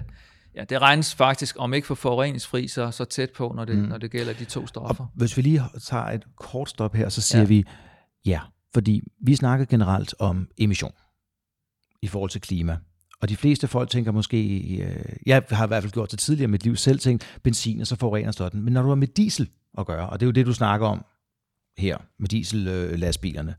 [0.55, 3.83] ja, det regnes faktisk, om ikke for forureningsfri, så, så tæt på, når det, Mm.
[3.83, 5.05] når det gælder de to stoffer.
[5.05, 7.47] Og hvis vi lige tager et kort stop her, så siger ja.
[7.47, 7.65] Vi
[8.27, 8.41] ja,
[8.75, 10.93] fordi vi snakker generelt om emission
[12.03, 12.79] i forhold til klima.
[13.21, 16.49] Og de fleste folk tænker måske, øh, jeg har i hvert fald gjort det tidligere
[16.49, 18.63] i mit liv selv, tænkt benzin, og så forurener sådan.
[18.63, 20.87] Men når du har med diesel at gøre, og det er jo det, du snakker
[20.87, 21.05] om
[21.79, 23.55] her med diesel-lastbilerne,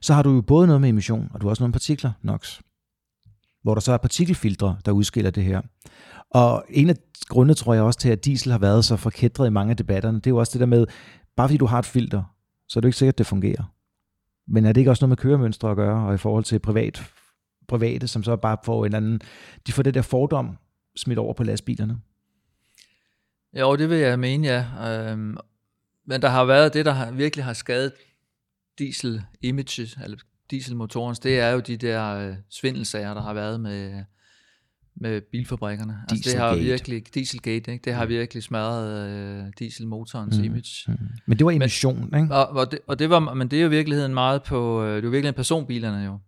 [0.00, 2.12] så har du jo både noget med emission, og du har også noget med partikler,
[2.22, 2.60] NOx,
[3.62, 5.60] hvor der så er partikelfiltre, der udskiller det her.
[6.34, 6.96] Og en af
[7.28, 10.16] grundene, tror jeg også til, at diesel har været så forkædret i mange af debatterne,
[10.16, 10.86] det er jo også det der med,
[11.36, 12.22] bare fordi du har et filter,
[12.68, 13.74] så er det jo ikke sikkert, at det fungerer.
[14.46, 17.02] Men er det ikke også noget med køremønstre at gøre, og i forhold til privat,
[17.68, 19.20] private, som så bare får en anden,
[19.66, 20.58] de får det der fordom
[20.96, 22.00] smidt over på lastbilerne?
[23.60, 24.66] Jo, det vil jeg mene, ja.
[24.90, 25.36] Øhm,
[26.06, 27.92] men der har været det, der har, virkelig har skadet
[28.78, 30.18] diesel-images, eller
[30.50, 34.04] dieselmotorens, det er jo de der øh, svindelsager, der har været med,
[34.94, 35.98] med bilfabrikkerne.
[36.10, 37.84] Altså, det har virkelig, Dieselgate, ikke?
[37.84, 40.44] det har virkelig smadret øh, dieselmotorens Mm.
[40.44, 40.92] image.
[40.92, 40.98] Mm.
[41.26, 42.34] Men det var emission, ikke?
[42.34, 44.88] Og, og, det, og det var, men det er jo i virkeligheden meget på, øh,
[44.88, 46.18] det er jo virkelig personbilerne jo.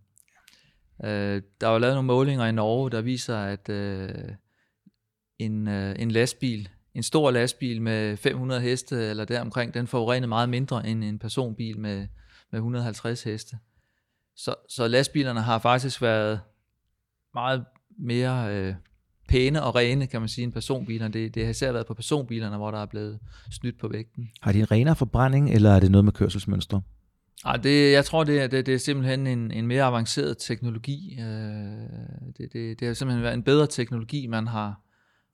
[1.09, 4.09] Øh, der er jo lavet nogle målinger i Norge, der viser, at øh,
[5.39, 10.49] en, øh, en lastbil, en stor lastbil med 500 heste eller deromkring, den forurener meget
[10.49, 12.07] mindre end en personbil med,
[12.53, 13.57] med 150 heste.
[14.37, 16.41] Så, så lastbilerne har faktisk været
[17.35, 17.65] meget
[17.99, 18.75] mere øh,
[19.29, 21.13] pæne og rene, kan man sige, end personbilerne.
[21.13, 23.19] Det, det har især været på personbilerne, hvor der er blevet
[23.51, 24.31] snydt på vægten.
[24.43, 26.83] Har de en renere forbrænding, eller er det noget med kørselsmønstre?
[27.45, 31.19] Ej, det, jeg tror, det er, det, det er simpelthen en, en mere avanceret teknologi.
[31.21, 31.27] Øh,
[32.39, 34.81] det, det, det har simpelthen været en bedre teknologi, man har,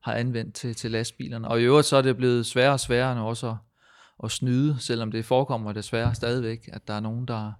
[0.03, 1.49] har anvendt til, til lastbilerne.
[1.49, 3.57] Og i øvrigt så er det blevet sværere og sværere nu også at,
[4.25, 7.53] at snyde, selvom det forekommer desværre stadigvæk, at der er nogen, der,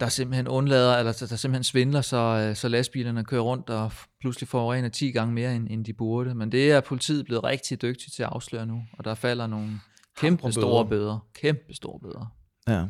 [0.00, 3.92] der simpelthen undlader, eller der, der simpelthen svindler, så, øh, så lastbilerne kører rundt og
[4.20, 6.34] pludselig forurener 10 gange mere, end, end de burde.
[6.34, 9.80] Men det er politiet blevet rigtig dygtige til at afsløre nu, og der falder nogle
[10.16, 11.26] kæmpe store bøder.
[11.34, 12.34] Kæmpe store bøder.
[12.68, 12.86] Ja.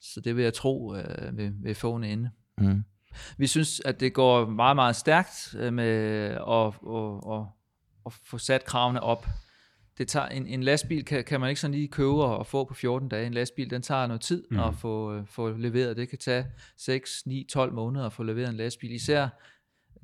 [0.00, 2.30] Så det vil jeg tro øh, vil, vil få en ende.
[2.58, 2.84] Mm.
[3.36, 5.84] Vi synes, at det går meget, meget stærkt øh, med
[6.48, 7.46] at, at, at,
[8.06, 9.26] at få sat kravene op.
[9.98, 12.74] Det tager, en, en lastbil kan, kan man ikke sådan lige købe og, få på
[12.74, 13.26] 14 dage.
[13.26, 14.58] En lastbil, den tager noget tid mm.
[14.58, 15.96] at få, øh, få leveret.
[15.96, 18.90] Det kan tage 6, 9, 12 måneder at få leveret en lastbil.
[18.92, 19.28] Især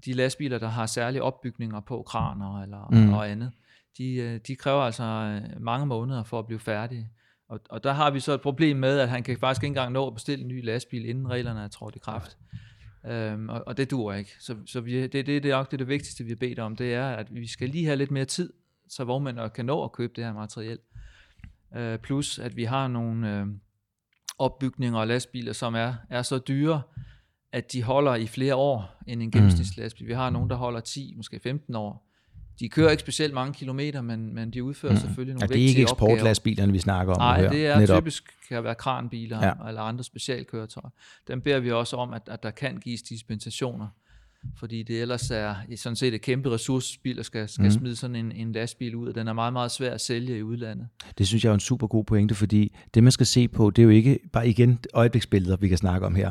[0.05, 2.97] de lastbiler, der har særlige opbygninger på kraner eller Mm.
[2.97, 3.13] mm.
[3.13, 3.53] og andet.
[3.99, 7.11] De, øh, de kræver altså øh, mange måneder for at blive færdige.
[7.49, 9.93] Og, og der har vi så et problem med, at han kan faktisk ikke engang
[9.93, 12.37] nå at bestille en ny lastbil, inden reglerne er trådt i kraft.
[13.07, 14.31] Øhm, og, og det dur ikke.
[14.41, 16.77] Så, så vi, det, det, det er nok det, det vigtigste, vi har bedt om,
[16.77, 18.53] det er, at vi skal lige have lidt mere tid,
[18.89, 20.79] så vognmænd kan nå at købe det her materiel.
[21.77, 23.47] Øh, plus, at vi har nogle øh,
[24.39, 26.83] opbygninger og lastbiler, som er, er så dyre,
[27.53, 30.07] at de holder i flere år end en gennemsnitslastbil.
[30.07, 32.09] Vi har nogle, der holder 10, måske 15 år.
[32.61, 34.99] de kører ikke specielt mange kilometer, men, men de udfører mm.
[34.99, 36.13] selvfølgelig nogle ja, det er ikke vigtige opgaver.
[36.13, 38.03] eksportlastbilerne, vi snakker om Nej, det er netop.
[38.03, 39.69] typisk kan være kranbiler ja.
[39.69, 40.91] eller andre specialkøretøjer.
[41.29, 43.89] Dem beder vi også om, at, at der kan gives dispensationer,
[44.57, 47.71] fordi det ellers er sådan set et kæmpe ressourcespil, at skal, skal mm.
[47.71, 50.43] smide sådan en, en lastbil ud, og den er meget, meget svær at sælge i
[50.43, 50.89] udlandet.
[51.19, 53.83] Det synes jeg er en super god pointe, fordi det, man skal se på, det
[53.83, 56.31] er jo ikke bare igen øjebliksbilleder, vi kan snakke om her.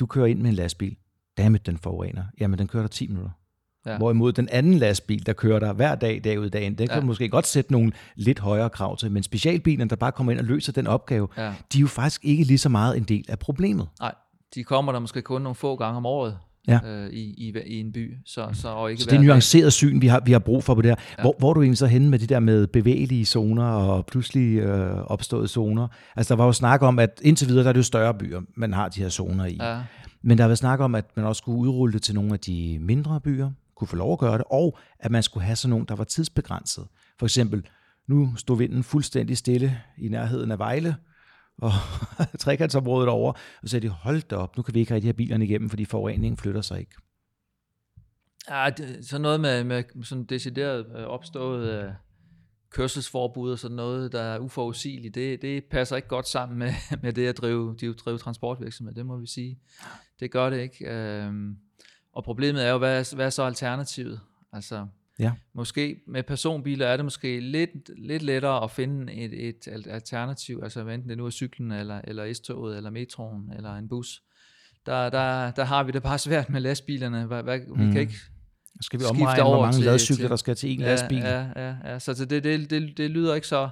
[0.00, 0.96] Du kører ind med en lastbil.
[1.38, 2.24] Dammit, den forurener.
[2.40, 3.30] Jamen, den kører der 10 minutter.
[3.86, 3.96] Ja.
[3.96, 6.94] Hvorimod den anden lastbil, der kører der hver dag, dag ud dag ind, den kan
[6.96, 7.00] Ja.
[7.00, 7.06] ja.
[7.06, 10.46] måske godt sætte nogle lidt højere krav til, men specialbilerne, der bare kommer ind og
[10.46, 11.54] løser den opgave, Ja.
[11.72, 13.88] de er jo faktisk ikke lige så meget en del af problemet.
[14.00, 14.14] Nej,
[14.54, 16.38] de kommer der måske kun nogle få gange om året
[16.68, 16.78] Ja.
[16.84, 19.26] øh, i, i, i en by, så, så, og ikke Så det er dag.
[19.26, 20.96] nuanceret syn, vi har, vi har brug for på det her.
[21.18, 21.22] Ja.
[21.22, 24.58] Hvor, hvor er du egentlig så henne med de der med bevægelige zoner og pludselig
[24.58, 25.88] øh, opståede zoner?
[26.16, 28.40] Altså der var jo snak om, at indtil videre der er det jo større byer,
[28.56, 29.58] man har de her zoner i.
[29.60, 29.80] Ja.
[30.22, 32.38] Men der har været snak om, at man også skulle udrulle det til nogle af
[32.40, 35.70] de mindre byer, kunne få lov at gøre det, og at man skulle have sådan
[35.70, 36.84] nogle, der var tidsbegrænset.
[37.18, 37.62] For eksempel,
[38.08, 40.94] nu stod vinden fuldstændig stille i nærheden af Vejle,
[41.58, 41.72] og
[42.38, 45.14] trekantsområdet over, og så sagde de, hold da op, nu kan vi ikke rigtig have
[45.14, 46.92] bilerne igennem, fordi forureningen flytter sig ikke.
[48.50, 51.92] Ja, det, noget med, med sådan decideret øh, opstået øh,
[52.70, 57.12] kørselsforbud og sådan noget, der er uforudsigeligt, det, det passer ikke godt sammen med, med
[57.12, 59.58] det at drive, de drive transportvirksomhed, det må vi sige.
[60.20, 60.90] Det gør det ikke.
[60.90, 61.56] Øhm,
[62.12, 64.20] og problemet er jo, hvad hvad er så alternativet?
[64.52, 64.86] Altså,
[65.18, 65.32] Ja.
[65.54, 70.60] måske med personbiler er det måske lidt, lidt lettere at finde et, et al- alternativ,
[70.62, 74.22] altså enten det nu er cyklen, eller, eller S-toget, eller metroen, eller en bus.
[74.86, 77.26] Der, der, der har vi det bare svært med lastbilerne.
[77.26, 77.92] Hvad, hvad, vi Mm.
[77.92, 78.14] kan ikke
[78.80, 81.18] Skal vi omregne, hvor mange til- ladcykler, til- der skal til en ja, lastbil?
[81.18, 81.98] Ja, ja, ja.
[81.98, 83.68] Så det, det, det, det lyder ikke så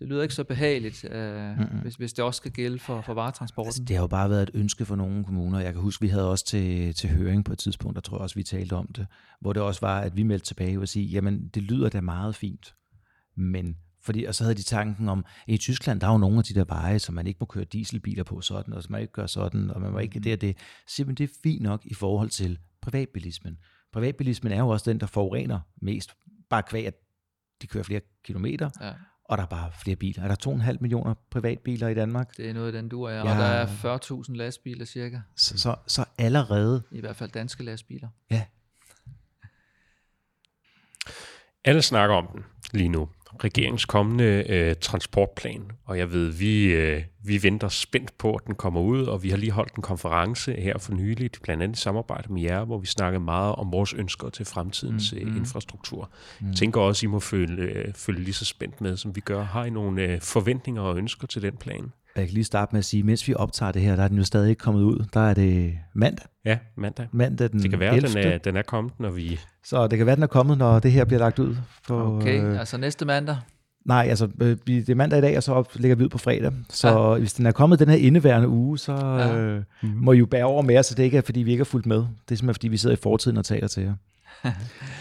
[0.00, 3.68] det lyder ikke så behageligt, øh, hvis, hvis det også skal gælde for, for varetransporten.
[3.68, 5.60] Altså, det har jo bare været et ønske for nogle kommuner.
[5.60, 8.22] Jeg kan huske, vi havde også til, til høring på et tidspunkt, der tror jeg
[8.22, 9.06] også, vi talte om det,
[9.40, 12.34] hvor det også var, at vi meldte tilbage og sige, jamen det lyder da meget
[12.34, 12.74] fint,
[13.36, 16.38] men fordi, og så havde de tanken om, at i Tyskland, der er jo nogle
[16.38, 19.00] af de der veje, som man ikke må køre dieselbiler på sådan, og som man
[19.00, 20.56] ikke gør sådan, og man må ikke det og det.
[20.86, 23.58] Simpelthen, det er fint nok i forhold til privatbilismen.
[23.92, 26.10] Privatbilismen er jo også den, der forurener mest,
[26.50, 26.94] bare kvæg, at
[27.62, 28.92] de kører flere kilometer, Ja,
[29.30, 30.22] og der er bare flere biler.
[30.24, 32.36] Er der 2,5 millioner privatbiler i Danmark?
[32.36, 33.12] det er noget af den du er.
[33.14, 33.20] Ja.
[33.20, 33.66] Og der er
[34.26, 38.08] 40.000 lastbiler cirka, Så, så, så allerede, i hvert fald danske lastbiler.
[38.30, 38.44] ja,
[41.64, 43.08] Alle snakker om den lige nu.
[43.44, 48.54] Regeringens kommende øh, transportplan, og jeg ved, vi, øh, vi venter spændt på, at den
[48.54, 51.80] kommer ud, og vi har lige holdt en konference her for nyligt, blandt andet i
[51.80, 55.36] samarbejde med jer, hvor vi snakkede meget om vores ønsker til fremtidens mm, Mm, mm.
[55.36, 56.10] infrastruktur.
[56.40, 56.46] Mm.
[56.48, 59.42] Jeg tænker også, I må følge, øh, følge lige så spændt med, som vi gør.
[59.42, 61.92] Har I nogle øh, forventninger og ønsker til den plan?
[62.16, 64.16] Jeg kan lige starte med at sige, mens vi optager det her, der er den
[64.16, 65.04] jo stadig ikke kommet ud.
[65.14, 67.06] Der er det mandag, Ja, mandag.
[67.12, 68.22] mandag den Det kan være, at 11.
[68.22, 69.40] den er, den er kommet, når vi...
[69.64, 71.56] Så det kan være, den er kommet, når det her bliver lagt ud.
[71.88, 73.36] På, Okay, øh, altså næste mandag.
[73.86, 76.08] nej, altså øh, vi- det er mandag i dag, og så op, lægger vi ud
[76.08, 76.52] på fredag.
[76.68, 77.18] Så ja.
[77.18, 79.36] hvis den er kommet den her indeværende uge, så Ja.
[79.38, 81.60] øh, må I jo bære over med os, så det ikke er, fordi vi ikke
[81.60, 81.96] har fulgt med.
[81.96, 83.94] Det er simpelthen, fordi vi sidder i fortiden og taler til jer.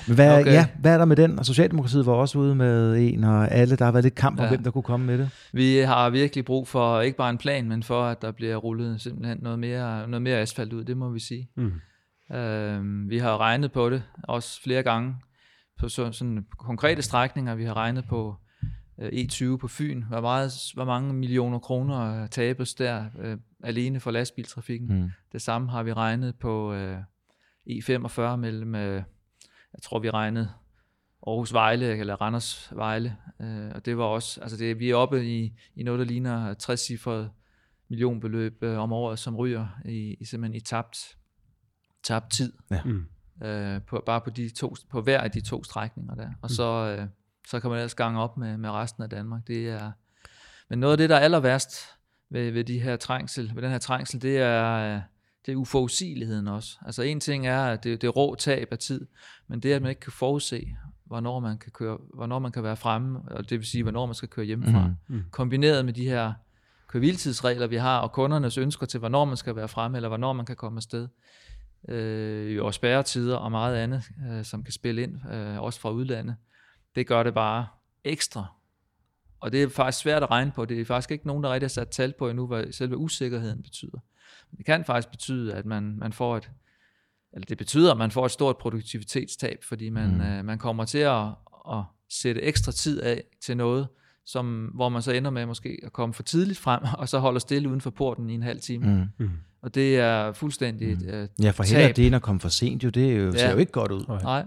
[0.07, 0.51] Men hvad, Okay.
[0.51, 1.39] ja, hvad er der med den?
[1.39, 4.43] Og Socialdemokratiet var også ude med en, og alle, der har været lidt kamp om,
[4.43, 4.49] Ja.
[4.49, 5.29] hvem der kunne komme med det.
[5.53, 9.01] Vi har virkelig brug for ikke bare en plan, men for at der bliver rullet
[9.01, 11.49] simpelthen noget mere, noget mere asfalt ud, det må vi sige.
[11.55, 12.35] Mm.
[12.35, 15.15] Øh, vi har regnet på det også flere gange
[15.79, 17.55] på så, sådan konkrete strækninger.
[17.55, 18.35] Vi har regnet på
[19.01, 20.03] øh, E20 på Fyn.
[20.03, 25.01] Hvor, meget, hvor mange millioner kroner tabes der øh, alene for lastbiltrafikken.
[25.01, 25.09] Mm.
[25.31, 26.97] Det samme har vi regnet på øh,
[27.69, 29.01] E45 mellem, øh,
[29.73, 30.49] jeg tror vi regnede
[31.27, 33.17] Aarhus Vejle eller Randers Vejle.
[33.41, 36.53] Øh, og det var også, altså det, vi er oppe i, i noget, der ligner
[36.53, 37.31] 60 cifret
[37.89, 41.17] millionbeløb øh, om året, som ryger i, i simpelthen i tabt,
[42.03, 42.53] tabt tid
[42.85, 43.07] Mm.
[43.47, 46.29] øh, på, bare på, de to, på hver af de to strækninger der.
[46.41, 47.07] Og så, øh,
[47.47, 49.47] så kan man ellers gange op med, med resten af Danmark.
[49.47, 49.91] Det er,
[50.69, 51.75] men noget af det, der er aller værst
[52.29, 55.01] ved, ved, de her trængsel, ved den her trængsel, det er, øh,
[55.45, 56.77] det er uforudsigeligheden også.
[56.85, 59.07] Altså en ting er, at det, det er rå tab af tid,
[59.47, 60.75] men det, at man ikke kan forudse,
[61.05, 64.15] hvornår man kan, køre, hvornår man kan være fremme, og det vil sige, hvornår man
[64.15, 64.87] skal køre hjemmefra.
[64.87, 65.15] Mm.
[65.15, 65.23] Mm.
[65.31, 66.33] Kombineret med de her
[66.87, 70.45] kørviltidsregler, vi har, og kundernes ønsker til, hvornår man skal være fremme, eller hvornår man
[70.45, 71.07] kan komme afsted.
[71.89, 76.35] Øh, og spærretider og meget andet, øh, som kan spille ind, øh, også fra udlandet.
[76.95, 77.67] Det gør det bare
[78.03, 78.45] ekstra.
[79.39, 80.65] Og det er faktisk svært at regne på.
[80.65, 83.63] Det er faktisk ikke nogen, der rigtig har sat tal på endnu, hvad selve usikkerheden
[83.63, 83.99] betyder.
[84.57, 86.49] Det kan faktisk betyde, at man, man får et,
[87.33, 90.21] eller det betyder, at man får et stort produktivitetstab, fordi man, Mm.
[90.21, 91.25] øh, man kommer til at,
[91.71, 93.87] at sætte ekstra tid af til noget,
[94.25, 97.39] som, hvor man så ender med måske at komme for tidligt frem, og så holder
[97.39, 98.85] stille uden for porten i en halv time.
[99.19, 99.25] Mm.
[99.25, 99.31] Mm.
[99.61, 101.07] Og det er fuldstændig mm.
[101.21, 103.45] uh, Ja, for heller det end at komme for sent, jo, det er jo, ser
[103.45, 103.51] Ja.
[103.51, 104.05] jo ikke godt ud.
[104.07, 104.21] Nej.
[104.23, 104.45] Nej.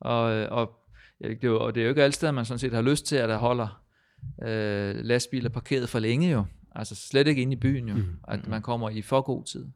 [0.00, 0.70] Og, og
[1.20, 2.82] ja, det er jo, og det er jo ikke altid, at man sådan set har
[2.82, 3.82] lyst til, at der holder
[4.42, 6.44] øh, lastbiler parkeret for længe jo.
[6.74, 8.18] Altså slet ikke inde i byen jo, mm.
[8.28, 9.66] at man kommer i for god tid.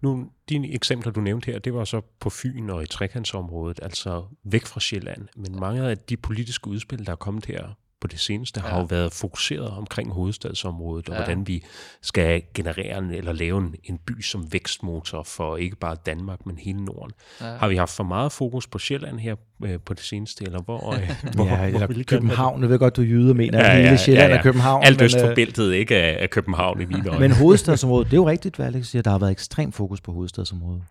[0.00, 4.24] Nu, dine eksempler, du nævnte her, det var så på Fyn og i trekantsområdet, altså
[4.44, 5.28] væk fra Sjælland.
[5.36, 8.68] Men mange af de politiske udspil, der er kommet her på det seneste, ja.
[8.68, 11.18] har jo været fokuseret omkring hovedstadsområdet, og ja.
[11.18, 11.64] hvordan vi
[12.02, 16.58] skal generere en, eller lave en, en by som vækstmotor for ikke bare Danmark, men
[16.58, 17.12] hele Norden.
[17.40, 17.46] Ja.
[17.46, 19.34] Har vi haft for meget fokus på Sjælland her
[19.64, 20.94] øh, på det seneste, eller hvor?
[20.94, 23.98] Øh, hvor ja, eller hvor København, jeg ved godt, du jyder mener, ja, ja, hele
[23.98, 24.38] Sjælland ja, ja.
[24.38, 24.84] er København.
[24.84, 27.20] Alt øst for øh, bæltet ikke er, er København i mine øjne.
[27.20, 30.12] Men hovedstadsområdet, det er jo rigtigt, hvad Alex siger, der har været ekstrem fokus på
[30.12, 30.82] hovedstadsområdet.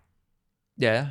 [0.80, 1.06] Ja,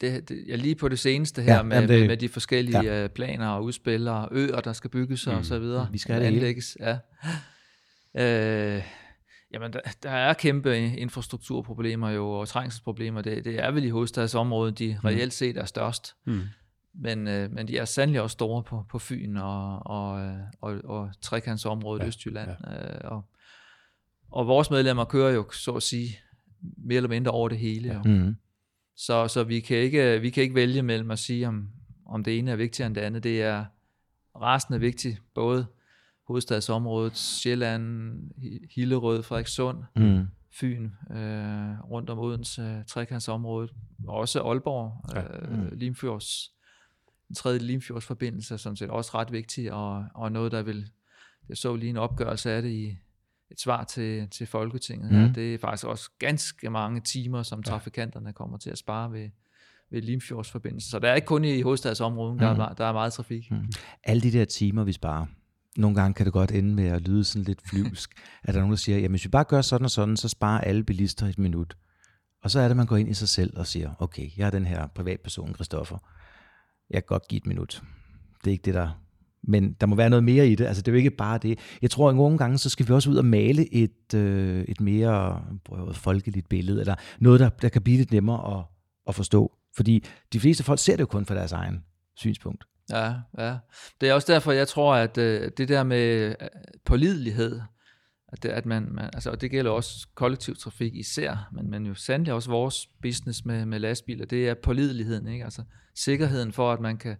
[0.00, 3.04] det, det, ja, lige på det seneste her ja, med, det, med, de forskellige ja.
[3.04, 5.32] Øh, planer og udspil og øer, der skal bygges mm.
[5.32, 5.88] og så videre.
[5.92, 6.76] Vi skal have det anlægges.
[6.80, 6.98] Ja.
[8.16, 8.82] Øh,
[9.54, 13.22] jamen, der, der er kæmpe infrastrukturproblemer jo, og trængselsproblemer.
[13.22, 15.08] Det, det er vel i hovedstadsområdet, de mm.
[15.08, 16.14] reelt set er størst.
[16.26, 16.40] Mm.
[16.94, 20.80] Men, øh, men de er sandelig også store på, på Fyn og, og, øh, og,
[20.84, 22.50] og trekantsområdet ja, Østjylland.
[22.66, 22.94] Ja.
[22.94, 23.24] Øh, og,
[24.30, 26.18] og vores medlemmer kører jo, så at sige,
[26.76, 27.88] mere eller mindre over det hele.
[27.88, 28.02] Ja.
[28.02, 28.36] Mm.
[28.96, 31.68] Så, så vi, kan ikke, vi kan ikke vælge mellem at sige, om,
[32.06, 33.22] om det ene er vigtigere end det andet.
[33.22, 33.64] Det er
[34.36, 35.66] resten er vigtigt, både
[36.30, 38.22] hovedstadsområdet, Sjælland,
[38.74, 40.26] Hillerød, Frederikssund, mm.
[40.52, 43.70] Fyn, øh, rundt om Odense, trekantsområdet,
[44.06, 45.22] og også Aalborg, ja.
[45.22, 45.72] øh.
[45.72, 46.52] Limfjords,
[47.28, 50.90] den tredje Limfjordsforbindelse, som set også ret vigtig, og, og noget, der vil,
[51.48, 52.98] jeg så lige en opgørelse af det i,
[53.50, 55.12] et svar til, til Folketinget.
[55.12, 55.18] Mm.
[55.18, 59.28] Ja, det er faktisk også ganske mange timer, som trafikanterne kommer til at spare ved,
[59.90, 60.90] ved Limfjordsforbindelsen.
[60.90, 62.38] Så der er ikke kun i hovedstadsområdet, mm.
[62.38, 63.50] der, er, der er meget trafik.
[63.50, 63.72] Mm.
[64.04, 65.26] Alle de der timer, vi sparer,
[65.76, 68.10] nogle gange kan det godt ende med at lyde sådan lidt flyvsk,
[68.44, 70.28] at der er nogen, der siger, jamen hvis vi bare gør sådan og sådan, så
[70.28, 71.76] sparer alle bilister et minut.
[72.42, 74.50] Og så er det, man går ind i sig selv og siger, okay, jeg er
[74.50, 75.98] den her privatperson, Christoffer.
[76.90, 77.82] Jeg kan godt give et minut.
[78.44, 78.90] Det er ikke det, der
[79.42, 80.66] men der må være noget mere i det.
[80.66, 81.58] Altså, det er jo ikke bare det.
[81.82, 84.80] Jeg tror, at nogle gange, så skal vi også ud og male et, øh, et
[84.80, 88.64] mere prøv, folkeligt billede, eller noget, der, der kan blive lidt nemmere at,
[89.08, 89.52] at forstå.
[89.76, 91.84] Fordi de fleste folk ser det jo kun fra deres egen
[92.16, 92.64] synspunkt.
[92.90, 93.56] Ja, ja.
[94.00, 96.48] Det er også derfor, jeg tror, at øh, det der med øh,
[96.84, 97.60] pålidelighed,
[98.32, 101.86] at, det, at man, man, altså, og det gælder også kollektiv trafik især, men, men
[101.86, 105.44] jo sandelig også vores business med, med lastbiler, det er pålideligheden, ikke?
[105.44, 105.62] Altså
[105.94, 107.16] sikkerheden for, at man kan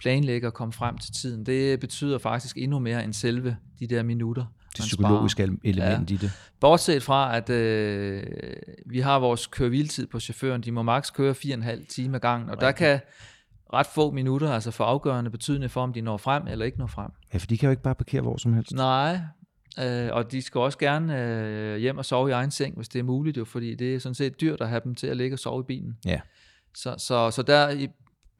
[0.00, 4.02] planlægge og komme frem til tiden, det betyder faktisk endnu mere end selve de der
[4.02, 4.44] minutter.
[4.76, 5.56] Det psykologiske sparer.
[5.64, 6.14] element ja.
[6.14, 6.30] i det.
[6.60, 8.22] Bortset fra, at øh,
[8.86, 12.72] vi har vores køre på chaufføren, de må maks køre 4,5 timer gang, og der
[12.72, 13.00] kan
[13.72, 16.86] ret få minutter altså få afgørende betydning for, om de når frem eller ikke når
[16.86, 17.10] frem.
[17.32, 18.72] Ja, for de kan jo ikke bare parkere hvor som helst.
[18.72, 19.20] Nej,
[19.78, 22.98] øh, og de skal også gerne øh, hjem og sove i egen seng, hvis det
[22.98, 25.34] er muligt, jo, fordi det er sådan set dyrt at have dem til at ligge
[25.34, 25.96] og sove i bilen.
[26.04, 26.20] Ja.
[26.74, 27.88] Så, så, så der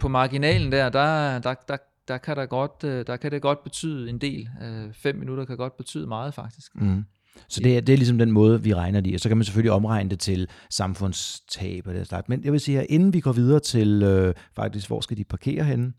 [0.00, 1.76] på marginalen der, der, der, der,
[2.08, 4.48] der, kan, der, godt, øh, der kan det godt betyde en del.
[4.62, 6.74] Øh, fem minutter kan godt betyde meget, faktisk.
[6.74, 7.04] Mm.
[7.48, 9.14] Så det er, det er ligesom den måde, vi regner det i.
[9.14, 12.28] Og så kan man selvfølgelig omregne det til samfundstab og det start.
[12.28, 15.24] Men jeg vil sige, at inden vi går videre til øh, faktisk, hvor skal de
[15.24, 15.92] parkere henne,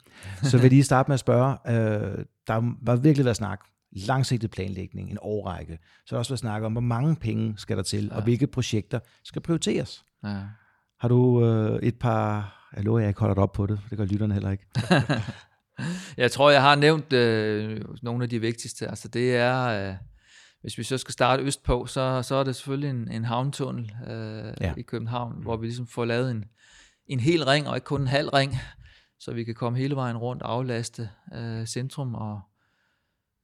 [0.43, 3.60] så vil jeg lige starte med at spørge, øh, der var virkelig været snak
[3.91, 5.80] langsigtet planlægning, en årrække.
[6.06, 8.16] Så er der også været snak om, hvor mange penge skal der til, ja.
[8.16, 10.04] og hvilke projekter skal prioriteres.
[10.24, 10.38] Ja.
[10.99, 13.80] Har du øh, et par jeg lover, jeg ikke holder op på det.
[13.89, 14.65] Det gør lytterne heller ikke.
[16.17, 18.88] jeg tror, jeg har nævnt øh, nogle af de vigtigste.
[18.88, 19.95] Altså det er, øh,
[20.61, 24.53] hvis vi så skal starte østpå, så, så er det selvfølgelig en, en havntunnel øh,
[24.61, 24.74] ja.
[24.78, 26.45] i København, hvor vi ligesom får lavet en,
[27.07, 28.53] en hel ring, og ikke kun en halv ring,
[29.19, 32.15] så vi kan komme hele vejen rundt og aflaste øh, centrum.
[32.15, 32.41] Og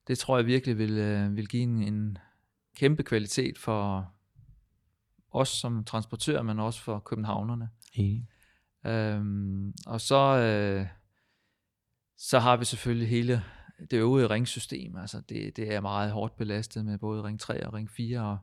[0.08, 2.18] det tror jeg virkelig vil, øh, vil give en, en
[2.78, 4.12] kæmpe kvalitet for
[5.32, 7.70] os som transportør, men også for københavnerne.
[7.98, 8.16] Ja.
[8.86, 10.88] Øhm, og så, øh,
[12.18, 13.44] så har vi selvfølgelig hele
[13.92, 14.96] det øvrige ringsystem.
[14.96, 18.22] Altså det, det er meget hårdt belastet med både ring 3 og ring 4.
[18.22, 18.38] Og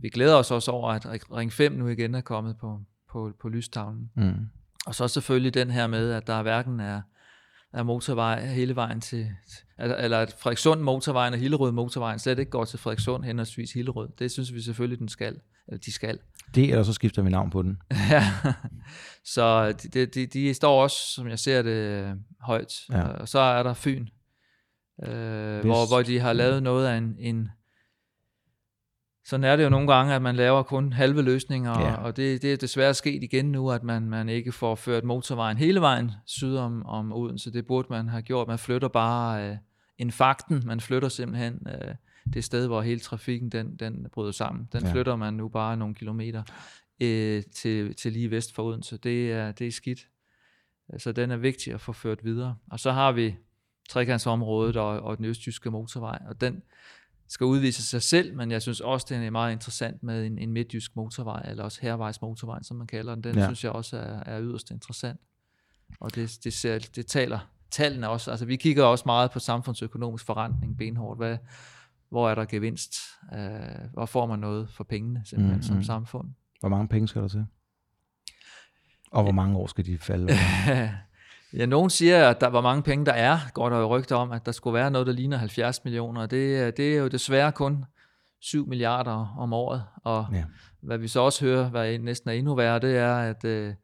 [0.00, 2.80] vi glæder os også over, at ring 5 nu igen er kommet på,
[3.10, 4.10] på, på lystavlen.
[4.14, 4.48] Mm.
[4.86, 7.02] Og så selvfølgelig den her med, at der hverken er,
[7.72, 9.30] er motorvej hele vejen til,
[9.78, 14.08] eller at Frederikssund motorvejen og Hillerød motorvejen slet ikke går til Frederikssund henholdsvis Hillerød.
[14.18, 15.40] Det synes vi selvfølgelig, den skal.
[15.68, 16.18] Eller de skal.
[16.54, 17.78] Det, eller så skifter vi navn på den.
[18.10, 18.24] ja,
[19.24, 22.74] så de, de, de står også, som jeg ser det, højt.
[22.92, 23.02] Ja.
[23.02, 24.06] Og så er der Fyn,
[25.02, 27.48] øh, hvor, hvor de har lavet noget af en, en
[29.28, 31.94] sådan er det jo nogle gange, at man laver kun halve løsninger, ja.
[31.94, 35.56] og det, det er desværre sket igen nu, at man, man ikke får ført motorvejen
[35.56, 37.52] hele vejen syd om, om Odense.
[37.52, 38.48] Det burde man have gjort.
[38.48, 39.56] Man flytter bare øh,
[39.98, 41.94] en fakten, man flytter simpelthen øh,
[42.34, 44.68] det sted, hvor hele trafikken den, den bryder sammen.
[44.72, 44.92] Den ja.
[44.92, 46.42] flytter man nu bare nogle kilometer
[47.00, 48.96] øh, til, til lige vest for Odense.
[48.96, 50.08] Det er, det er skidt.
[50.98, 52.56] Så den er vigtig at få ført videre.
[52.70, 53.36] Og så har vi
[53.88, 56.62] trekantsområdet og, og den østjyske motorvej, og den
[57.28, 60.52] skal udvise sig selv, men jeg synes også, det er meget interessant med en, en
[60.52, 63.24] midtjysk motorvej, eller også hervejs motorvej, som man kalder den.
[63.24, 63.44] Den ja.
[63.44, 65.20] synes jeg også er, er yderst interessant.
[66.00, 67.38] Og det, det, ser, det taler
[67.70, 68.30] tallene også.
[68.30, 71.18] Altså vi kigger også meget på samfundsøkonomisk forrentning benhårdt.
[71.18, 71.36] Hvad,
[72.10, 72.94] hvor er der gevinst?
[73.32, 75.82] Uh, hvor får man noget for pengene simpelthen mm, som mm.
[75.82, 76.28] samfund?
[76.60, 77.46] Hvor mange penge skal der til?
[79.10, 80.32] Og hvor mange år skal de falde?
[81.58, 84.32] ja, nogen siger, at der hvor mange penge der er, går der jo rygter om,
[84.32, 86.26] at der skulle være noget, der ligner 70 millioner.
[86.26, 87.84] Det, det er jo desværre kun
[88.40, 89.84] 7 milliarder om året.
[90.04, 90.44] Og ja.
[90.80, 93.74] hvad vi så også hører, hvad næsten er endnu værre, det er, at uh,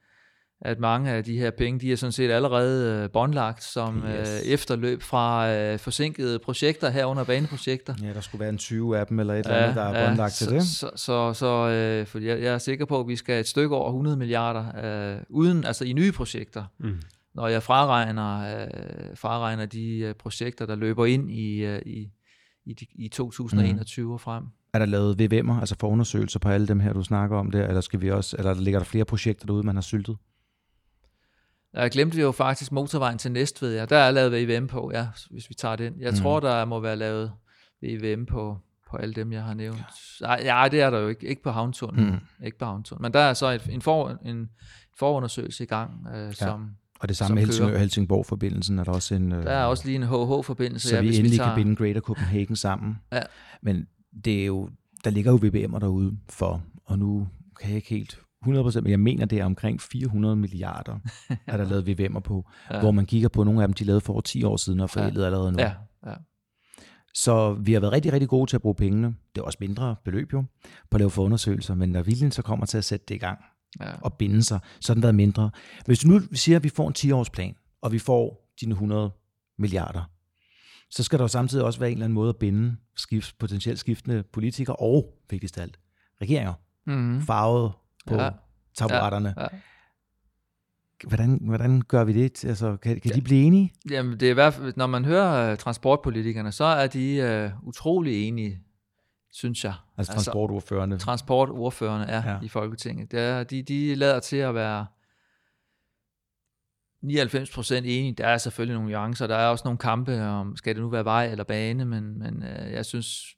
[0.65, 4.29] at mange af de her penge, de er sådan set allerede øh, båndlagt som yes.
[4.29, 7.95] øh, efterløb fra øh, forsinkede projekter herunder baneprojekter.
[8.03, 10.07] Ja, der skulle være en 20 af dem eller et eller andet, der er ja,
[10.07, 10.63] båndlagt så, til det.
[10.63, 13.77] Så, så, så øh, for jeg, jeg er sikker på, at vi skal et stykke
[13.77, 14.65] over 100 milliarder
[15.15, 16.65] øh, uden, altså i nye projekter.
[16.79, 16.97] Mm.
[17.35, 18.67] Når jeg fraregner, øh,
[19.17, 22.11] fraregner de øh, projekter, der løber ind i, øh, i,
[22.67, 24.13] i, i 2021 mm.
[24.13, 24.45] og frem.
[24.75, 27.81] Er der lavet VVM'er, altså forundersøgelser på alle dem her, du snakker om der, eller,
[27.81, 30.17] skal vi også, eller ligger der flere projekter derude, man har syltet?
[31.75, 33.75] Der glemte vi jo faktisk motorvejen til Næstved.
[33.75, 33.85] Ja.
[33.85, 35.95] Der er lavet VVM på, ja, hvis vi tager den.
[36.01, 36.17] Jeg mm.
[36.17, 37.33] tror, der må være lavet
[37.83, 38.59] VVM på,
[38.91, 39.83] på alle dem, jeg har nævnt.
[40.21, 41.27] Nej, ja, det er der jo ikke.
[41.27, 42.11] Ikke på havntunnelen.
[42.11, 42.45] Mm.
[42.47, 43.03] Ikke på havntunnelen.
[43.03, 44.51] Men der er så et, en, for, en
[44.99, 46.33] forundersøgelse i gang, øh, ja.
[46.33, 46.71] som
[47.01, 49.33] og det samme med Helsingør Helsingborg-forbindelsen er der også en...
[49.33, 50.89] Øh, der er også lige en HH-forbindelse.
[50.89, 51.55] Så ja, vi endelig vi tager...
[51.55, 52.97] kan binde Greater Copenhagen sammen.
[53.13, 53.23] Ja.
[53.63, 53.87] Men
[54.25, 54.69] det er jo,
[55.05, 57.29] der ligger jo VBM'er derude for, og nu
[57.61, 60.99] kan jeg ikke helt 100%, men jeg mener, det er omkring 400 milliarder,
[61.47, 62.81] er der lavet VVM'er på, ja.
[62.81, 65.21] hvor man kigger på nogle af dem, de lavede for 10 år siden og forældet
[65.21, 65.27] ja.
[65.27, 65.59] allerede nu.
[65.59, 65.73] Ja.
[66.07, 66.15] Ja.
[67.15, 69.15] Så vi har været rigtig, rigtig gode til at bruge pengene.
[69.35, 70.45] Det er også mindre beløb jo,
[70.91, 73.39] på at lave forundersøgelser, men når viljen så kommer til at sætte det i gang
[73.81, 73.93] ja.
[74.01, 75.51] og binde sig, så er den været mindre.
[75.87, 79.11] Hvis du nu siger, at vi får en 10-årsplan, og vi får dine 100
[79.59, 80.11] milliarder,
[80.91, 83.79] så skal der jo samtidig også være en eller anden måde at binde skift, potentielt
[83.79, 85.79] skiftende politikere og, vigtigst alt,
[86.23, 86.55] regeringer,
[86.87, 87.23] mm-hmm.
[87.23, 87.73] farvet
[88.07, 88.31] på ja.
[88.75, 89.35] taburetterne.
[89.37, 89.43] Ja.
[89.43, 89.49] Ja.
[91.09, 92.45] Hvordan, hvordan gør vi det?
[92.45, 93.17] Altså, kan, kan ja.
[93.17, 93.73] de blive enige?
[93.91, 97.69] Jamen, det er i hvert fald, når man hører uh, transportpolitikerne, så er de uh,
[97.69, 98.61] utrolig enige,
[99.33, 99.75] synes jeg.
[99.99, 100.99] Altså, altså transportordførende?
[100.99, 102.39] Transportordførende, ja, ja.
[102.43, 103.13] i Folketinget.
[103.13, 104.87] Det er, de, de lader til at være
[107.05, 108.13] 99% enige.
[108.13, 109.27] Der er selvfølgelig nogle nuancer.
[109.27, 112.37] Der er også nogle kampe om, skal det nu være vej eller bane, men, men
[112.37, 113.37] uh, jeg synes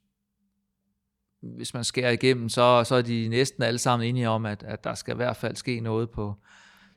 [1.42, 4.84] hvis man skærer igennem, så, så er de næsten alle sammen enige om, at, at
[4.84, 6.34] der skal i hvert fald ske noget på,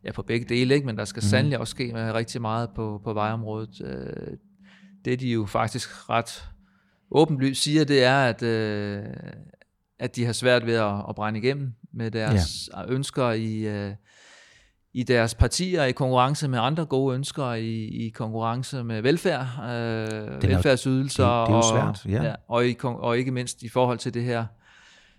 [0.03, 0.85] ja, på begge dele, ikke?
[0.85, 1.29] men der skal mm.
[1.29, 3.81] sandelig også ske med rigtig meget på, på vejområdet.
[3.85, 4.37] Øh,
[5.05, 6.49] det de jo faktisk ret
[7.11, 9.03] åbenlyst siger, det er, at, øh,
[9.99, 12.85] at de har svært ved at, at brænde igennem med deres ja.
[12.87, 13.93] ønsker i, øh,
[14.93, 20.43] i deres partier i konkurrence med andre gode ønsker, i, i konkurrence med velfærd, øh,
[20.43, 22.23] velfærdsydelser, det, det er jo svært, ja.
[22.23, 24.45] Ja, og, i, og ikke mindst i forhold til det her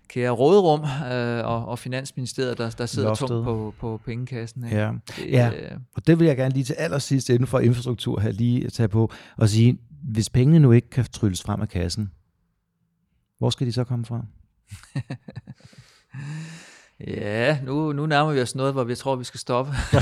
[0.07, 3.27] kære råderum øh, og, og Finansministeriet, der, der sidder Loftet.
[3.27, 4.65] tungt på, på pengekassen.
[4.65, 4.77] Ikke?
[4.77, 4.91] Ja.
[5.07, 8.31] Det, ja, øh, og det vil jeg gerne lige til allersidst inden for infrastruktur her
[8.31, 12.11] lige tage på og sige, hvis pengene nu ikke kan trylles frem af kassen,
[13.37, 14.25] hvor skal de så komme fra?
[17.07, 19.71] Ja, nu, nu nærmer vi os noget, hvor vi tror, vi skal stoppe.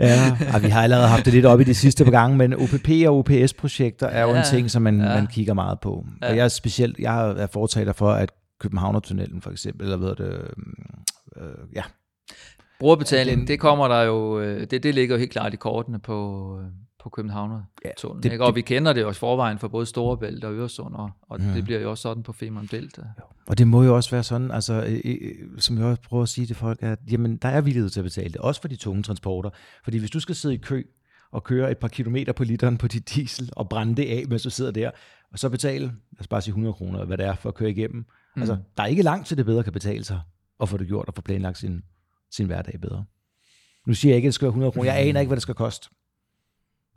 [0.00, 2.54] ja, og vi har allerede haft det lidt op i de sidste par gange, men
[2.54, 5.14] OPP og OPS-projekter er jo ja, en ting, som man, ja.
[5.14, 6.06] man kigger meget på.
[6.22, 6.28] Ja.
[6.28, 10.50] Og jeg er specielt, jeg er fortaler for, at Københavnertunnelen for eksempel, eller hvad det,
[11.36, 11.82] øh, ja.
[12.80, 16.58] Brugerbetaling, det kommer der jo, øh, det, det ligger jo helt klart i kortene på,
[16.60, 16.66] øh,
[17.08, 17.90] på Københavner ja,
[18.22, 18.44] det, ikke?
[18.44, 21.54] Og det, vi kender det også forvejen for både Storebælt og Øresund, og, og ja.
[21.54, 22.98] det bliver jo også sådan på Femern Bælt.
[23.46, 26.28] Og det må jo også være sådan, altså, øh, øh, som jeg også prøver at
[26.28, 28.76] sige til folk, at jamen, der er villighed til at betale det, også for de
[28.76, 29.50] tunge transporter.
[29.84, 30.82] Fordi hvis du skal sidde i kø
[31.32, 34.42] og køre et par kilometer på literen på dit diesel og brænde det af, mens
[34.42, 34.90] du sidder der,
[35.32, 37.70] og så betale, lad os bare sige 100 kroner, hvad det er for at køre
[37.70, 38.06] igennem.
[38.36, 38.42] Mm.
[38.42, 40.20] Altså, der er ikke langt til det bedre kan betale sig
[40.60, 41.82] at få det gjort og få planlagt sin,
[42.30, 43.04] sin hverdag bedre.
[43.86, 44.92] Nu siger jeg ikke, at det skal være 100 kroner.
[44.92, 45.88] Jeg aner ikke, hvad det skal koste.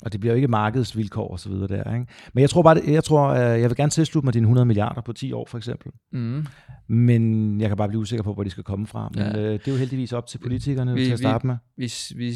[0.02, 1.93] Og det bliver jo ikke markedsvilkår og så videre der.
[1.93, 2.06] Ikke?
[2.34, 5.02] Men jeg tror bare, jeg tror, øh, jeg vil gerne tilslutte mig dine 100 milliarder
[5.02, 5.91] på 10 år for eksempel.
[6.12, 6.45] Mm.
[6.88, 9.10] Men jeg kan bare blive usikker på, hvor de skal komme fra.
[9.14, 9.38] Men ja.
[9.38, 11.56] øh, det er jo heldigvis op til politikerne vi, til at starte med.
[11.78, 12.34] Vi, vi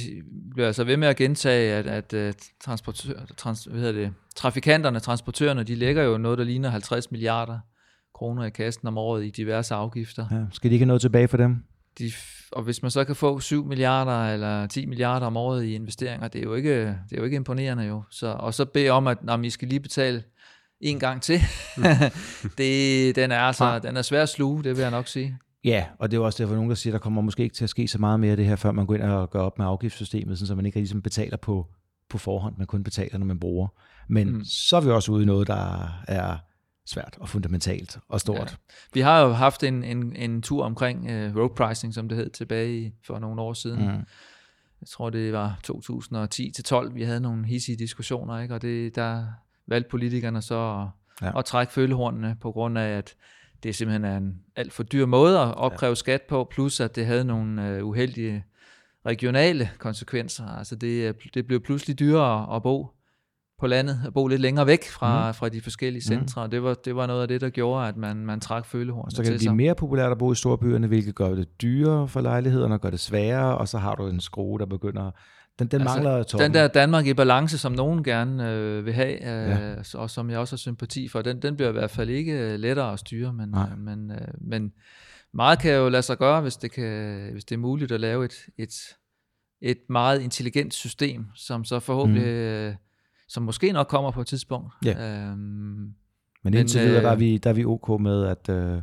[0.54, 5.00] bliver altså ved med at gentage, at, at uh, transportør, trans, hvad hedder det, trafikanterne,
[5.00, 7.60] transportørerne, de lægger jo noget, der ligner 50 milliarder
[8.16, 10.26] kroner i kassen om året i diverse afgifter.
[10.32, 10.42] Ja.
[10.52, 11.64] Skal de ikke have noget tilbage for dem?
[12.00, 12.12] De,
[12.52, 16.28] og hvis man så kan få 7 milliarder eller 10 milliarder om året i investeringer,
[16.28, 18.04] det er jo ikke, det er jo ikke imponerende jo.
[18.12, 20.24] Så, og så bede om, at når I skal lige betale
[20.82, 21.40] en gang til.
[22.58, 25.38] Det, den er altså, den er svær at sluge, det vil jeg nok sige.
[25.64, 27.64] Ja, og det er jo også derfor, nogen der siger, der kommer måske ikke til
[27.64, 29.58] at ske så meget mere af det her, før man går ind og gør op
[29.58, 31.68] med afgiftssystemet, sådan, så man ikke ligesom betaler på,
[32.10, 33.68] på forhånd, man kun betaler, når man bruger.
[34.10, 34.44] Men mm.
[34.44, 36.38] så er vi også ude i noget, der er
[36.86, 38.52] svært og fundamentalt og stort.
[38.52, 38.74] Ja.
[38.94, 42.30] Vi har jo haft en, en, en tur omkring uh, road pricing, som det hed
[42.30, 43.80] tilbage i, for nogle år siden.
[43.80, 44.06] Mm.
[44.82, 45.60] Jeg tror, det var
[46.88, 48.54] 2010-12, vi havde nogle hissige diskussioner, ikke?
[48.54, 49.26] og det, der
[49.68, 50.82] valgte politikerne så
[51.22, 51.40] at, ja.
[51.40, 53.16] at trække følehornene på grund af, at
[53.64, 55.96] det simpelthen er en alt for dyr måde at opkræve ja.
[55.96, 58.46] skat på, plus at det havde nogle uh, uheldige
[59.06, 60.48] regionale konsekvenser.
[60.48, 62.95] Altså det, det blev pludselig dyrere at bo
[63.60, 65.34] på landet, at bo lidt længere væk fra, mm.
[65.34, 66.20] fra de forskellige mhm.
[66.28, 66.46] centre.
[66.46, 66.52] Mm.
[66.52, 69.12] Det, var, det var noget af det, der gjorde, at man, man trak følehorn.
[69.12, 72.22] Så kan det blive mere populært at bo i storbyerne, hvilket gør det dyrere for
[72.22, 75.12] lejlighederne og gør det sværere, og så har du en skrue, der begynder...
[75.60, 76.46] Den, den altså, mangler toppen.
[76.46, 80.00] Den der Danmark i balance, som nogen gerne øh, vil have, øh, ja.
[80.00, 82.60] og som jeg også har sympati for, den, den bliver i hvert fald ikke øh,
[82.60, 84.74] lettere at styre, men, øh, men, øh, men
[85.34, 88.26] meget kan jo lade sig gøre, hvis det, kan, hvis det er muligt at lave
[88.26, 88.74] et, et,
[89.62, 92.70] et meget intelligent system, som så forhåbentlig...
[92.72, 92.86] Mm.
[93.28, 94.74] Som måske nok kommer på et tidspunkt.
[94.86, 95.30] Ja.
[95.30, 95.94] Øhm,
[96.44, 98.82] men indtil videre, øh, der, er vi, der er vi ok med, at øh,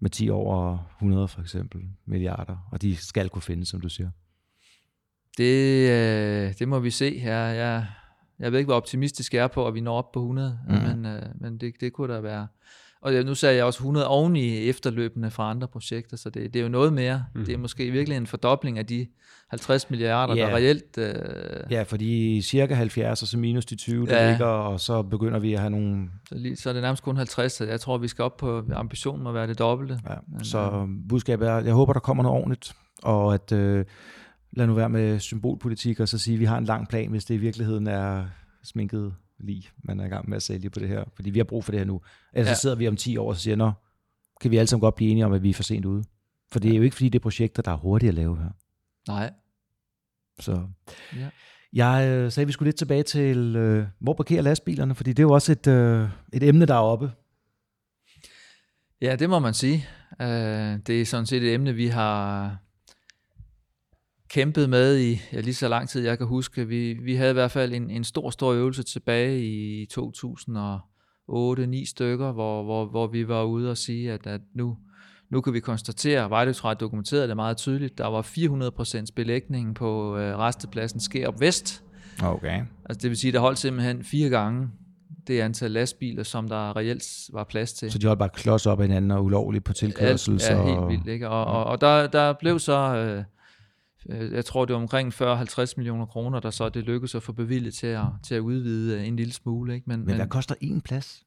[0.00, 4.10] med 10 over 100 for eksempel milliarder, og de skal kunne findes, som du siger.
[5.38, 7.38] Det, øh, det må vi se her.
[7.38, 7.86] Jeg,
[8.38, 10.74] jeg ved ikke, hvor optimistisk jeg er på, at vi når op på 100, mm.
[10.74, 12.46] men, øh, men det, det kunne da være
[13.00, 16.60] og nu sagde jeg også 100 oven i efterløbende fra andre projekter, så det, det
[16.60, 17.24] er jo noget mere.
[17.34, 17.44] Mm.
[17.44, 19.06] Det er måske virkelig en fordobling af de
[19.50, 20.46] 50 milliarder, ja.
[20.46, 20.98] der reelt...
[20.98, 21.14] Øh...
[21.70, 24.30] Ja, fordi cirka 70, og så minus de 20, der ja.
[24.30, 26.08] ligger, og så begynder vi at have nogle...
[26.28, 28.64] Så, lige, så er det nærmest kun 50, så jeg tror, vi skal op på
[28.72, 30.00] ambitionen må være det dobbelte.
[30.08, 30.14] Ja.
[30.28, 31.08] Men, så øh...
[31.08, 32.72] budskabet er, jeg håber, der kommer noget ordentligt,
[33.02, 33.52] og at...
[33.52, 33.84] Øh,
[34.52, 37.24] lad nu være med symbolpolitik, og så sige, at vi har en lang plan, hvis
[37.24, 38.24] det i virkeligheden er
[38.64, 41.04] sminket lige, man er i gang med at sælge på det her.
[41.14, 42.00] Fordi vi har brug for det her nu.
[42.32, 42.54] Ellers ja.
[42.54, 43.72] så sidder vi om 10 år og siger, nå,
[44.40, 46.04] kan vi alle sammen godt blive enige om, at vi er for sent ude.
[46.52, 48.50] For det er jo ikke, fordi det er projekter, der er hurtige at lave her.
[49.08, 49.32] Nej.
[50.40, 50.66] Så
[51.16, 51.28] ja.
[51.72, 55.18] jeg øh, sagde, at vi skulle lidt tilbage til, øh, hvor parkerer lastbilerne, fordi det
[55.18, 57.10] er jo også et, øh, et emne, der er oppe.
[59.00, 59.86] Ja, det må man sige.
[60.20, 60.26] Uh,
[60.86, 62.56] det er sådan set et emne, vi har
[64.28, 66.68] kæmpet med i ja, lige så lang tid, jeg kan huske.
[66.68, 72.32] Vi, vi havde i hvert fald en, en stor, stor øvelse tilbage i 2008-9 stykker,
[72.32, 74.76] hvor, hvor, hvor vi var ude og sige, at, at nu,
[75.30, 80.16] nu kan vi konstatere, at Vejdirektoratet dokumenterede det meget tydeligt, der var 400% belægning på
[80.16, 81.84] øh, restepladsen Skærup Vest.
[82.22, 82.62] Okay.
[82.84, 84.68] Altså det vil sige, der holdt simpelthen fire gange
[85.26, 87.92] det antal lastbiler, som der reelt var plads til.
[87.92, 90.32] Så de holdt bare klods op af hinanden og ulovligt på tilkørsel?
[90.32, 90.62] Ja, så...
[90.62, 91.08] helt vildt.
[91.08, 91.28] Ikke?
[91.28, 92.96] Og, og, og der, der blev så...
[92.96, 93.24] Øh,
[94.08, 97.74] jeg tror, det var omkring 40-50 millioner kroner, der så det lykkedes at få bevilget
[97.74, 99.74] til at, til at udvide øh, en lille smule.
[99.74, 99.84] Ikke?
[99.86, 101.22] Men, men hvad koster en plads?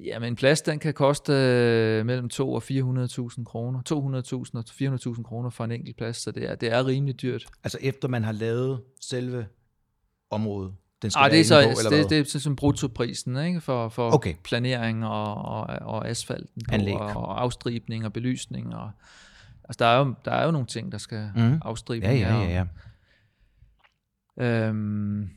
[0.00, 3.80] Ja, men en plads, den kan koste øh, mellem 2 og 400.000 kroner.
[3.90, 7.46] 200.000 og 400.000 kroner for en enkelt plads, så det er, det er rimelig dyrt.
[7.64, 9.46] Altså efter man har lavet selve
[10.30, 10.72] området?
[11.02, 13.60] Den skal ah, det, er så, på, eller det, det, det er sådan bruttoprisen ikke?
[13.60, 14.34] for, for okay.
[14.44, 18.90] planering og, og, og asfalten på, og, og afstribning og belysning og
[19.64, 21.60] Altså, der er jo, der er jo nogle ting, der skal mm.
[21.64, 22.06] afstribe.
[22.06, 22.66] Ja, ja, ja,
[24.38, 24.68] ja.
[24.68, 25.30] Øhm,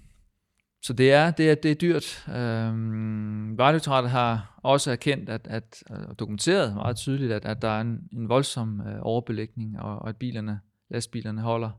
[0.81, 2.27] så det er, det er, det er dyrt.
[2.29, 7.81] Øhm, Vejdirektoratet har også erkendt at, at, og dokumenteret meget tydeligt, at, at der er
[7.81, 10.59] en, en voldsom øh, overbelægning, og, og at bilerne,
[10.89, 11.69] lastbilerne holder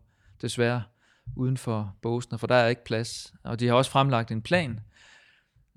[0.43, 0.83] desværre
[1.37, 3.35] uden for båsene, for der er ikke plads.
[3.45, 4.81] Og de har også fremlagt en plan,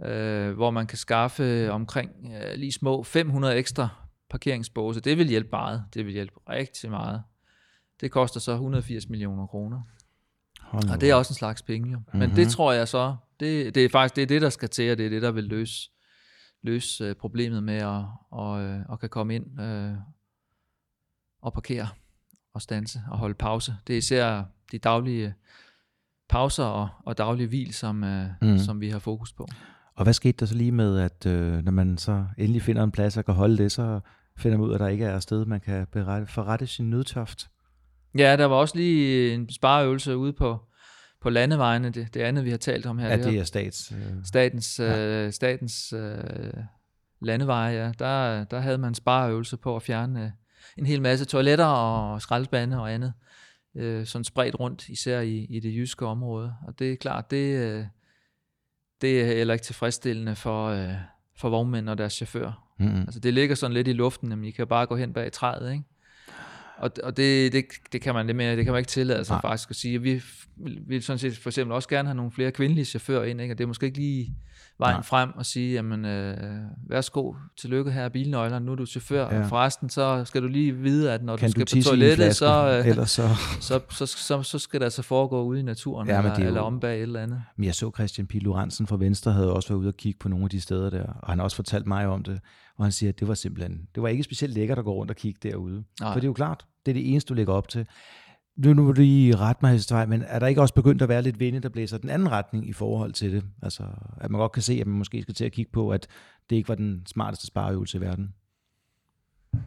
[0.06, 3.90] øh, hvor man kan skaffe omkring øh, lige små 500 ekstra
[4.30, 5.00] parkeringsbåse.
[5.00, 5.84] Det vil hjælpe meget.
[5.94, 7.24] Det vil hjælpe rigtig meget.
[8.02, 9.82] Det koster så 180 millioner kroner.
[10.72, 11.92] Og det er også en slags penge.
[11.92, 12.00] Jo.
[12.14, 12.36] Men mm-hmm.
[12.36, 14.98] det tror jeg så, det, det er faktisk det, er det, der skal til, og
[14.98, 15.90] det er det, der vil løse,
[16.62, 19.98] løse uh, problemet med at og, uh, og kan komme ind uh,
[21.42, 21.88] og parkere
[22.54, 23.76] og stanse og holde pause.
[23.88, 25.34] Det er især de daglige
[26.30, 28.58] pauser og, og daglige hvil, som, uh, mm.
[28.58, 29.48] som vi har fokus på.
[30.00, 32.92] Og hvad skete der så lige med, at øh, når man så endelig finder en
[32.92, 34.00] plads og kan holde det, så
[34.40, 37.50] finder man ud af, at der ikke er sted, man kan berette, forrette sin nødtørft.
[38.18, 40.60] Ja, der var også lige en spareøvelse ude på,
[41.22, 43.08] på landevejene, det, det andet, vi har talt om her.
[43.08, 45.00] Ja, det er stats, øh, statens, ja.
[45.00, 46.54] øh, statens øh,
[47.22, 47.92] landeveje, ja.
[48.00, 50.30] Der, der havde man spareøvelse på at fjerne øh,
[50.78, 53.14] en hel masse toiletter og skraldespande og andet,
[53.76, 56.54] øh, sådan spredt rundt, især i, i det jyske område.
[56.68, 57.86] Og det er klart, det, øh,
[59.02, 60.94] det er heller ikke tilfredsstillende for, øh,
[61.38, 62.69] for vognmænd og deres chauffør.
[62.80, 63.02] Mm-hmm.
[63.02, 65.72] Altså det ligger sådan lidt i luften, at I kan bare gå hen bag træet,
[65.72, 65.84] ikke?
[66.78, 69.42] og, og det, det, det, kan man, det, det kan man ikke tillade sig Nej.
[69.42, 70.02] faktisk at sige.
[70.02, 70.22] Vi
[70.88, 73.54] vil sådan set for eksempel også gerne have nogle flere kvindelige chauffører ind, ikke?
[73.54, 74.34] og det er måske ikke lige
[74.80, 75.02] vejen Nej.
[75.04, 76.38] frem og sige, jamen øh,
[76.90, 79.36] værsgo, tillykke her bilnøglerne, nu er du chauffør, Ja.
[79.40, 79.46] ja.
[79.46, 82.80] forresten så skal du lige vide, at når Kan du skal du på toilettet, så,
[82.80, 83.28] øh, Ellers så...
[83.62, 86.48] så, så, så, så skal det altså foregå ude i naturen, Ja, eller, er jo-
[86.48, 87.44] eller om bag et eller andet.
[87.58, 88.34] Men jeg så Christian P.
[88.34, 91.04] Lorentzen fra Venstre havde også været ude og kigge på nogle af de steder der,
[91.04, 92.40] og han har også fortalt mig om det,
[92.80, 95.12] og han siger, at det var simpelthen, det var ikke specielt lækkert at gå rundt
[95.12, 95.84] og kigge derude.
[96.02, 96.14] Nej.
[96.14, 97.86] For det er jo klart, det er det eneste, du lægger op til.
[98.58, 101.10] Nu, nu må du lige rette mig, Hestevej, men er der ikke også begyndt at
[101.10, 103.44] være lidt vinde, der blæser den anden retning i forhold til det?
[103.62, 103.84] Altså,
[104.22, 106.08] at man godt kan se, at man måske skal til at kigge på, at
[106.50, 108.34] det ikke var den smarteste spareøvelse i verden.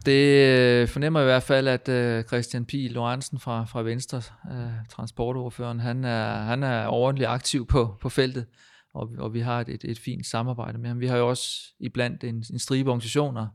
[0.05, 4.71] Det øh, fornemmer i hvert fald, at øh, Christian Pihl Lorentzen fra, fra Venstre, øh,
[4.89, 8.45] transportordføreren, han er, han er ordentligt aktiv på, på feltet,
[8.93, 10.99] og, og vi har et, et, et fint samarbejde med ham.
[10.99, 13.47] Vi har jo også iblandt en, en stribe organisationer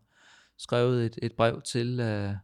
[0.58, 2.34] skrevet et, et brev til øh,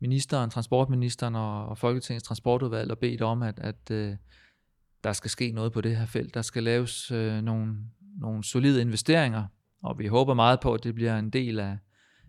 [0.00, 4.16] ministeren, transportministeren og, og Folketingets transportudvalg og bedt om, at, at øh,
[5.04, 6.34] der skal ske noget på det her felt.
[6.34, 7.76] Der skal laves øh, nogle,
[8.18, 9.44] nogle solide investeringer,
[9.82, 11.78] og vi håber meget på, at det bliver en del af,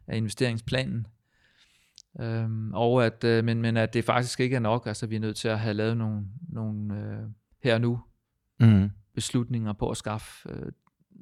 [0.08, 1.08] af investeringsplanen.
[2.20, 5.20] Øhm, og at, øh, men, men at det faktisk ikke er nok, altså vi er
[5.20, 7.30] nødt til at have lavet nogle, nogle øh,
[7.64, 8.00] her og nu
[8.62, 10.56] Mm beslutninger på at skaffe øh,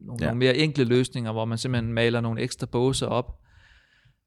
[0.02, 0.26] nogle, Ja.
[0.26, 3.40] nogle mere enkle løsninger, hvor man simpelthen maler nogle ekstra båse op.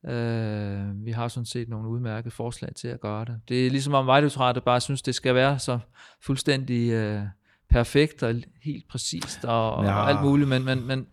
[0.08, 3.40] Øh, vi har sådan set nogle udmærkede forslag til at gøre det.
[3.48, 5.78] Det er ligesom om Vejdirektoratet bare synes, det skal være så
[6.20, 7.22] fuldstændig øh,
[7.70, 9.84] perfekt og helt præcist og.
[9.84, 9.94] Ja.
[9.94, 11.06] og alt muligt, men, men, men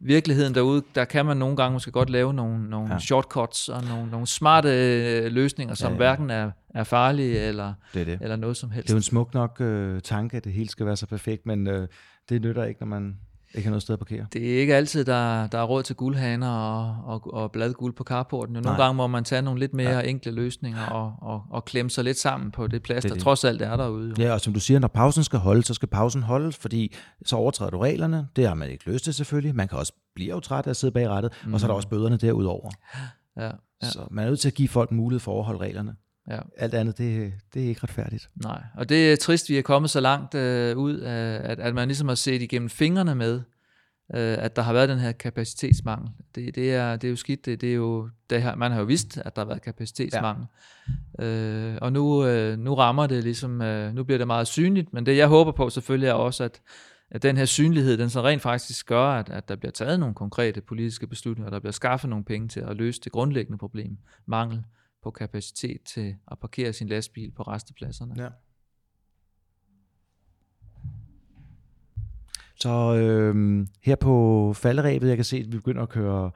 [0.00, 2.98] virkeligheden derude, der kan man nogle gange måske godt lave nogle, nogle Ja.
[2.98, 5.92] shortcuts og nogle, nogle smarte øh, løsninger, som ja.
[5.92, 5.96] ja.
[5.96, 8.18] hverken er, er farlige eller, Det er det.
[8.22, 8.86] eller noget som helst.
[8.88, 11.46] Det er jo en smuk nok øh, tanke, at det hele skal være så perfekt,
[11.46, 11.88] men øh,
[12.28, 13.16] det nytter ikke, når man
[13.54, 14.26] ikke har noget sted at parkere.
[14.32, 18.04] Det er ikke altid, der, der er råd til guldhaner og, og, og bladguld på
[18.04, 18.52] carporten.
[18.52, 18.76] Nogle Nej.
[18.76, 20.00] gange må man tage nogle lidt mere Ja.
[20.00, 23.14] enkle løsninger og, og, og klemme sig lidt sammen på det plads, Det er der
[23.14, 23.22] det.
[23.22, 24.14] trods alt er derude.
[24.18, 24.24] Jo.
[24.24, 26.94] Ja, og som du siger, når pausen skal holde, så skal pausen holde, fordi
[27.26, 28.28] så overtræder du reglerne.
[28.36, 29.54] Det har man ikke lyst til selvfølgelig.
[29.54, 31.54] Man kan også blive jo træt af at sidde bag rattet, mm.
[31.54, 32.70] og så er der også bøderne derudover.
[33.36, 33.44] Ja.
[33.44, 33.50] ja,
[33.82, 35.94] Så man er nødt til at give folk mulighed for at overholde reglerne.
[36.30, 36.40] Ja.
[36.56, 38.28] Alt andet, det, det er ikke retfærdigt.
[38.34, 41.74] Nej, og det er trist, vi er kommet så langt øh, ud, af, at, at
[41.74, 43.40] man ligesom har set igennem fingrene med,
[44.14, 46.10] øh, at der har været den her kapacitetsmangel.
[46.34, 47.46] Det, det, er, det er jo skidt.
[47.46, 50.46] Det, det er jo, det her, man har jo vidst, at der har været kapacitetsmangel.
[51.18, 51.24] Ja.
[51.24, 55.06] Øh, og nu, øh, nu rammer det ligesom, øh, nu bliver det meget synligt, men
[55.06, 56.60] det jeg håber på selvfølgelig er også, at,
[57.10, 60.14] at den her synlighed, den så rent faktisk gør, at, at der bliver taget nogle
[60.14, 64.64] konkrete politiske beslutninger, der bliver skaffet nogle penge til at løse det grundlæggende problem, mangel
[65.02, 68.14] på kapacitet til at parkere sin lastbil på restepladserne.
[68.22, 68.28] Ja.
[72.60, 76.30] Så øh, her på falderæbet, jeg kan se, at vi begynder at køre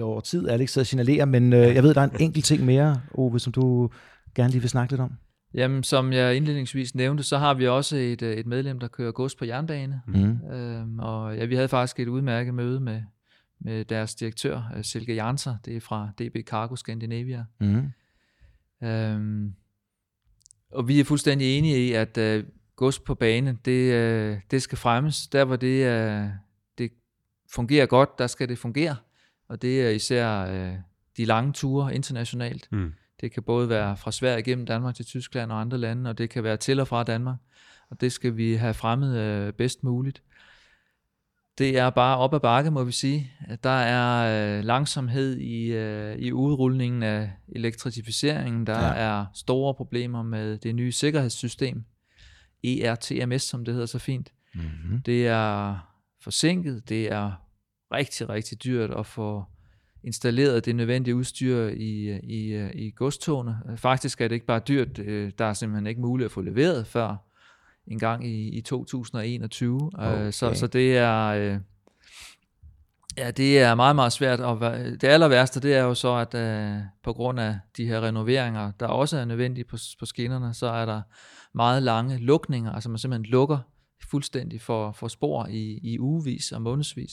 [0.00, 0.48] over tid.
[0.48, 3.40] Alex sidder og signalerer, men øh, jeg ved, der er en enkelt ting mere, Ove,
[3.40, 3.90] som du
[4.34, 5.12] gerne lige vil snakke lidt om.
[5.54, 9.12] Jamen, som jeg indledningsvis nævnte, så har vi også et, øh, et medlem, der kører
[9.12, 10.00] gods på jernbane.
[10.06, 10.50] Mm.
[10.52, 13.02] Øhm, og ja, vi havde faktisk et udmærket møde med,
[13.64, 15.56] med deres direktør, øh, Silke Janser.
[15.64, 17.44] Det er fra DB Cargo Scandinavia.
[17.60, 17.92] Mm.
[18.82, 19.54] Øhm,
[20.72, 22.44] og vi er fuldstændig enige i, at øh,
[22.76, 25.28] gods på bane, det, øh, det skal fremmes.
[25.28, 26.26] Der, hvor det, øh,
[26.78, 26.92] det
[27.50, 28.96] fungerer godt, der skal det fungere.
[29.48, 30.74] Og det er især øh,
[31.16, 32.68] de lange ture internationalt.
[32.72, 32.92] Mm.
[33.20, 36.30] Det kan både være fra Sverige gennem Danmark til Tyskland og andre lande, og det
[36.30, 37.36] kan være til og fra Danmark.
[37.90, 40.22] Og det skal vi have fremmet øh, bedst muligt.
[41.58, 43.32] Det er bare op ad bakke, må vi sige.
[43.64, 48.66] Der er øh, langsomhed i, øh, i udrulningen af elektrificeringen.
[48.66, 48.92] Der Ja.
[48.94, 51.84] er store problemer med det nye sikkerhedssystem.
[52.64, 54.32] ERTMS, som det hedder så fint.
[54.54, 55.02] Mm.
[55.06, 55.78] Det er
[56.22, 57.32] forsinket, det er
[57.94, 59.44] rigtig, rigtig dyrt at få
[60.04, 63.56] installeret det nødvendige udstyr i, i, i godstogene.
[63.76, 66.86] Faktisk er det ikke bare dyrt, øh, der er simpelthen ikke muligt at få leveret
[66.86, 67.16] før
[67.86, 69.90] en gang i, i 2021.
[69.94, 70.26] Okay.
[70.26, 71.26] Øh, Så, så det er...
[71.26, 71.58] øh,
[73.16, 74.40] Ja, det er meget, meget svært.
[74.40, 74.60] Og
[75.00, 78.72] det aller værste, det er jo så, at øh, på grund af de her renoveringer,
[78.80, 81.02] der også er nødvendige på, på skinnerne, så er der
[81.54, 82.72] meget lange lukninger.
[82.72, 83.58] Altså man simpelthen lukker
[84.10, 87.10] fuldstændig for, for spor i, i ugevis og månedsvis.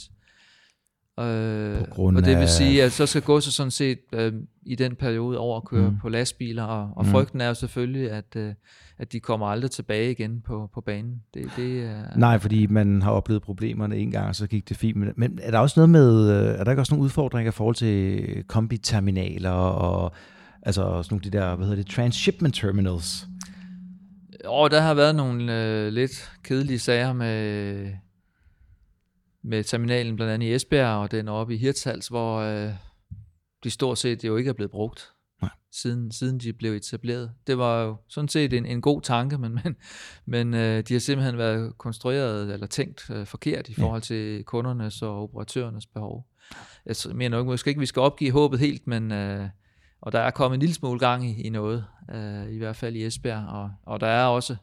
[1.22, 4.34] Øh, På grund og det vil sige, at så skal godset sådan set øh,
[4.66, 5.98] i den periode over at køre Mm.
[6.02, 7.12] på lastbiler, og, og Mm.
[7.12, 8.54] frygten er jo selvfølgelig, at, øh,
[8.98, 11.22] at de kommer aldrig tilbage igen på, på banen.
[11.34, 14.78] Det, det er, Nej, fordi man har oplevet problemerne en gang, og så gik det
[14.78, 14.98] fint.
[14.98, 17.56] Men- Men er der også noget med, øh, er der ikke også nogle udfordringer i
[17.56, 20.12] forhold til kombiterminaler og
[20.64, 23.28] altså sådan nogle de der, hvad hedder det, transshipment terminals?
[24.46, 27.88] Og der har været nogle øh, lidt kedelige sager med,
[29.44, 32.72] med terminalen, blandt andet i Esbjerg, og den oppe i Hirtshals, hvor øh,
[33.64, 35.12] de stort set jo ikke er blevet brugt.
[35.42, 35.52] Nej.
[35.72, 37.32] Siden, siden de blev etableret.
[37.48, 39.76] Det var jo sådan set en, en god tanke, men, men,
[40.26, 43.84] men øh, de har simpelthen været konstrueret eller tænkt øh, forkert i Ja.
[43.84, 46.28] forhold til kundernes og operatørernes behov.
[46.86, 49.50] Jeg mener nok måske ikke, vi skal opgive håbet helt, men øh,
[50.02, 52.96] og der er kommet en lille smule gang i, i noget, øh, i hvert fald
[52.96, 54.56] i Esbjerg, og, og der er også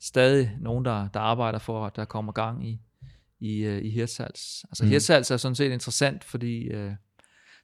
[0.00, 2.80] stadig nogen, der, der arbejder for, at der kommer gang i,
[3.42, 4.64] i, øh, i Hirtshals.
[4.64, 4.90] Altså Mm.
[4.90, 6.92] Hirtshals er sådan set interessant, fordi øh,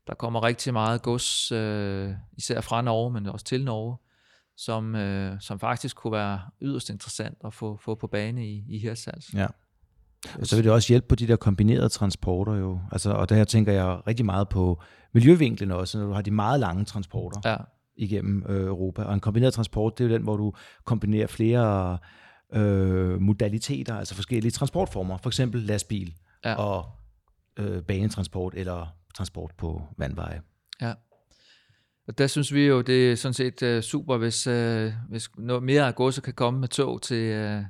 [0.06, 3.96] der kommer rigtig meget gods, øh, især fra Norge, men også til Norge,
[4.56, 8.78] som, øh, som faktisk kunne være yderst interessant at få, få på bane i, i
[8.78, 9.34] Hirtshals.
[9.34, 9.46] Ja.
[10.40, 12.80] Og så vil det også hjælpe på de der kombinerede transporter jo.
[12.92, 16.60] Altså, og der tænker jeg rigtig meget på miljøvinklen også, når du har de meget
[16.60, 17.56] lange transporter Ja,
[17.96, 19.02] igennem øh, Europa.
[19.02, 20.52] Og en kombineret transport, det er jo den, hvor du
[20.84, 21.98] kombinerer flere
[22.52, 25.16] øh, modaliteter, altså forskellige transportformer.
[25.16, 26.54] For eksempel lastbil Ja.
[26.54, 26.86] og
[27.58, 30.40] øh, banetransport eller transport på vandveje.
[30.80, 30.92] ja.
[32.08, 35.62] Og der synes vi jo, det er sådan set uh, super, hvis, uh, hvis noget
[35.62, 37.62] mere af godset kan komme med tog til, uh,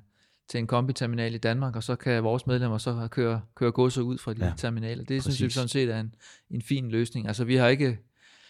[0.48, 4.18] til en kombiterminal i Danmark, og så kan vores medlemmer så køre, køre godset ud
[4.18, 5.04] fra de Ja, terminaler.
[5.04, 5.54] Det synes vi præcis.
[5.54, 6.14] sådan set er en,
[6.50, 7.26] en fin løsning.
[7.28, 7.98] Altså vi har ikke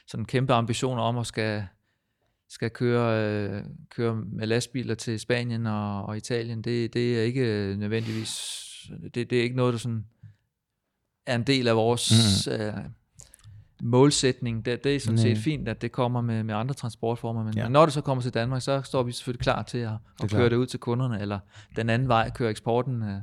[0.06, 1.66] sådan kæmpe ambitioner om at skal,
[2.48, 6.62] skal køre, øh, køre med lastbiler til Spanien og, og Italien.
[6.62, 8.54] Det, det er ikke nødvendigvis,
[9.14, 10.04] det, det er ikke noget, der sådan
[11.26, 12.12] er en del af vores
[12.46, 12.52] mm.
[12.52, 12.74] øh,
[13.82, 14.64] målsætning.
[14.64, 17.60] Det, det er sådan set fint, at det kommer med, med andre transportformer, men, Ja.
[17.60, 17.66] ja.
[17.66, 19.98] men når det så kommer til Danmark, så står vi selvfølgelig klar til at, at
[20.18, 20.30] klart.
[20.30, 21.38] køre det ud til kunderne, eller
[21.76, 23.20] den anden vej, køre eksporten øh,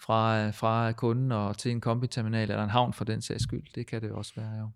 [0.00, 3.64] fra, fra kunden og til en kombiterminal, eller en havn for den sags skyld.
[3.74, 4.68] Det kan det også være, jo.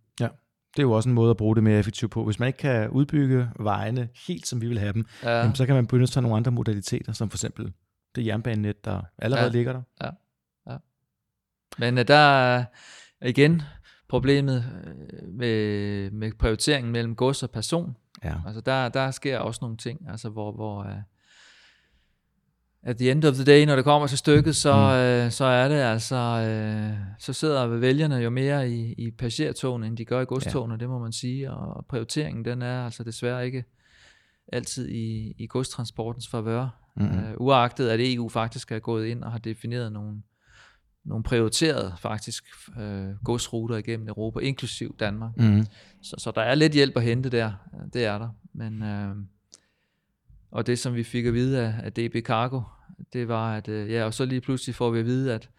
[0.78, 2.24] Det er jo også en måde at bruge det mere effektivt på.
[2.24, 5.30] Hvis man ikke kan udbygge vejene helt som vi vil have dem, ja.
[5.30, 7.72] Ja, jamen, så kan man benytte sig af nogle andre modaliteter, som for eksempel
[8.14, 9.50] det jernbanenet, der allerede ja.
[9.50, 9.56] Ja.
[9.56, 9.82] ligger der.
[11.78, 12.64] Men øh, der er
[13.22, 13.62] igen
[14.08, 17.96] problemet øh, med, med prioriteringen mellem gods og person.
[18.24, 18.34] Ja.
[18.46, 20.90] Altså der, der sker også nogle ting, altså hvor, hvor uh,
[22.82, 25.26] at the end of the day, når det kommer til stykket, så, mm.
[25.26, 29.96] uh, så er det altså, uh, så sidder vælgerne jo mere i, i passagertogene, end
[29.96, 30.78] de gør i godstogene, ja.
[30.78, 33.64] det må man sige, og prioriteringen, den er altså desværre ikke
[34.52, 36.68] altid i, i godstransportens favør.
[36.96, 37.18] Mm-hmm.
[37.18, 40.22] Uh, uagtet at EU faktisk er gået ind og har defineret nogle,
[41.04, 42.44] nogle prioriterede faktisk
[42.76, 45.36] uh, godsruter igennem Europa, inklusiv Danmark.
[45.36, 45.66] Mm-hmm.
[46.02, 47.52] Så, så der er lidt hjælp at hente der,
[47.92, 48.28] det er der.
[48.54, 49.16] Men, øh,
[50.50, 52.60] og det som vi fik at vide af, af DB Cargo,
[53.12, 55.50] det var, at øh, ja, og så lige pludselig får vi at vide, at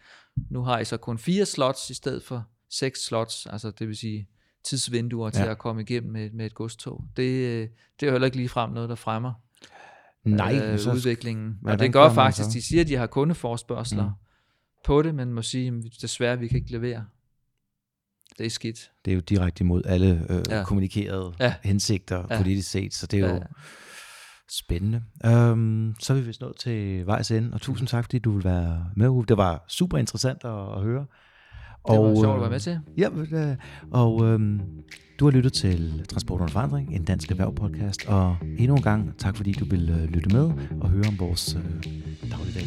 [0.49, 3.97] nu har I så kun fire slots i stedet for seks slots, altså det vil
[3.97, 4.27] sige
[4.63, 5.51] tidsvinduer til Ja.
[5.51, 7.03] at komme igennem med, med et godstog.
[7.17, 7.67] Det, øh,
[7.99, 9.33] det er jo heller ikke ligefrem noget, der fremmer
[10.23, 11.57] Nej, øh, så, udviklingen.
[11.65, 12.51] Og det gør faktisk, så?
[12.53, 14.11] de siger, at de har kundeforspørgseler Mm.
[14.85, 17.05] på det, men må sige, at desværre, vi kan ikke levere.
[18.37, 18.91] Det er skidt.
[19.05, 20.63] det er jo direkte imod alle øh, ja.
[20.63, 21.55] Kommunikerede ja.
[21.63, 22.35] Hensigter ja.
[22.35, 22.37] Ja.
[22.41, 23.39] politisk set, så det er jo Ja.
[24.51, 25.01] Spændende.
[25.27, 28.43] Um, så er vi vist nået til vejs ende, og tusind tak, fordi du vil
[28.43, 29.27] være med, Uffe.
[29.27, 31.05] Det var super interessant at, at høre.
[31.91, 32.79] Det var sjovt at være med til.
[32.97, 33.09] Ja,
[33.91, 34.61] og øhm,
[35.19, 39.17] du har lyttet til Transport under forandring, en dansk erhverv podcast, og endnu en gang
[39.17, 41.83] tak fordi du vil øh, lytte med og høre om vores øh,
[42.31, 42.65] dagligdag.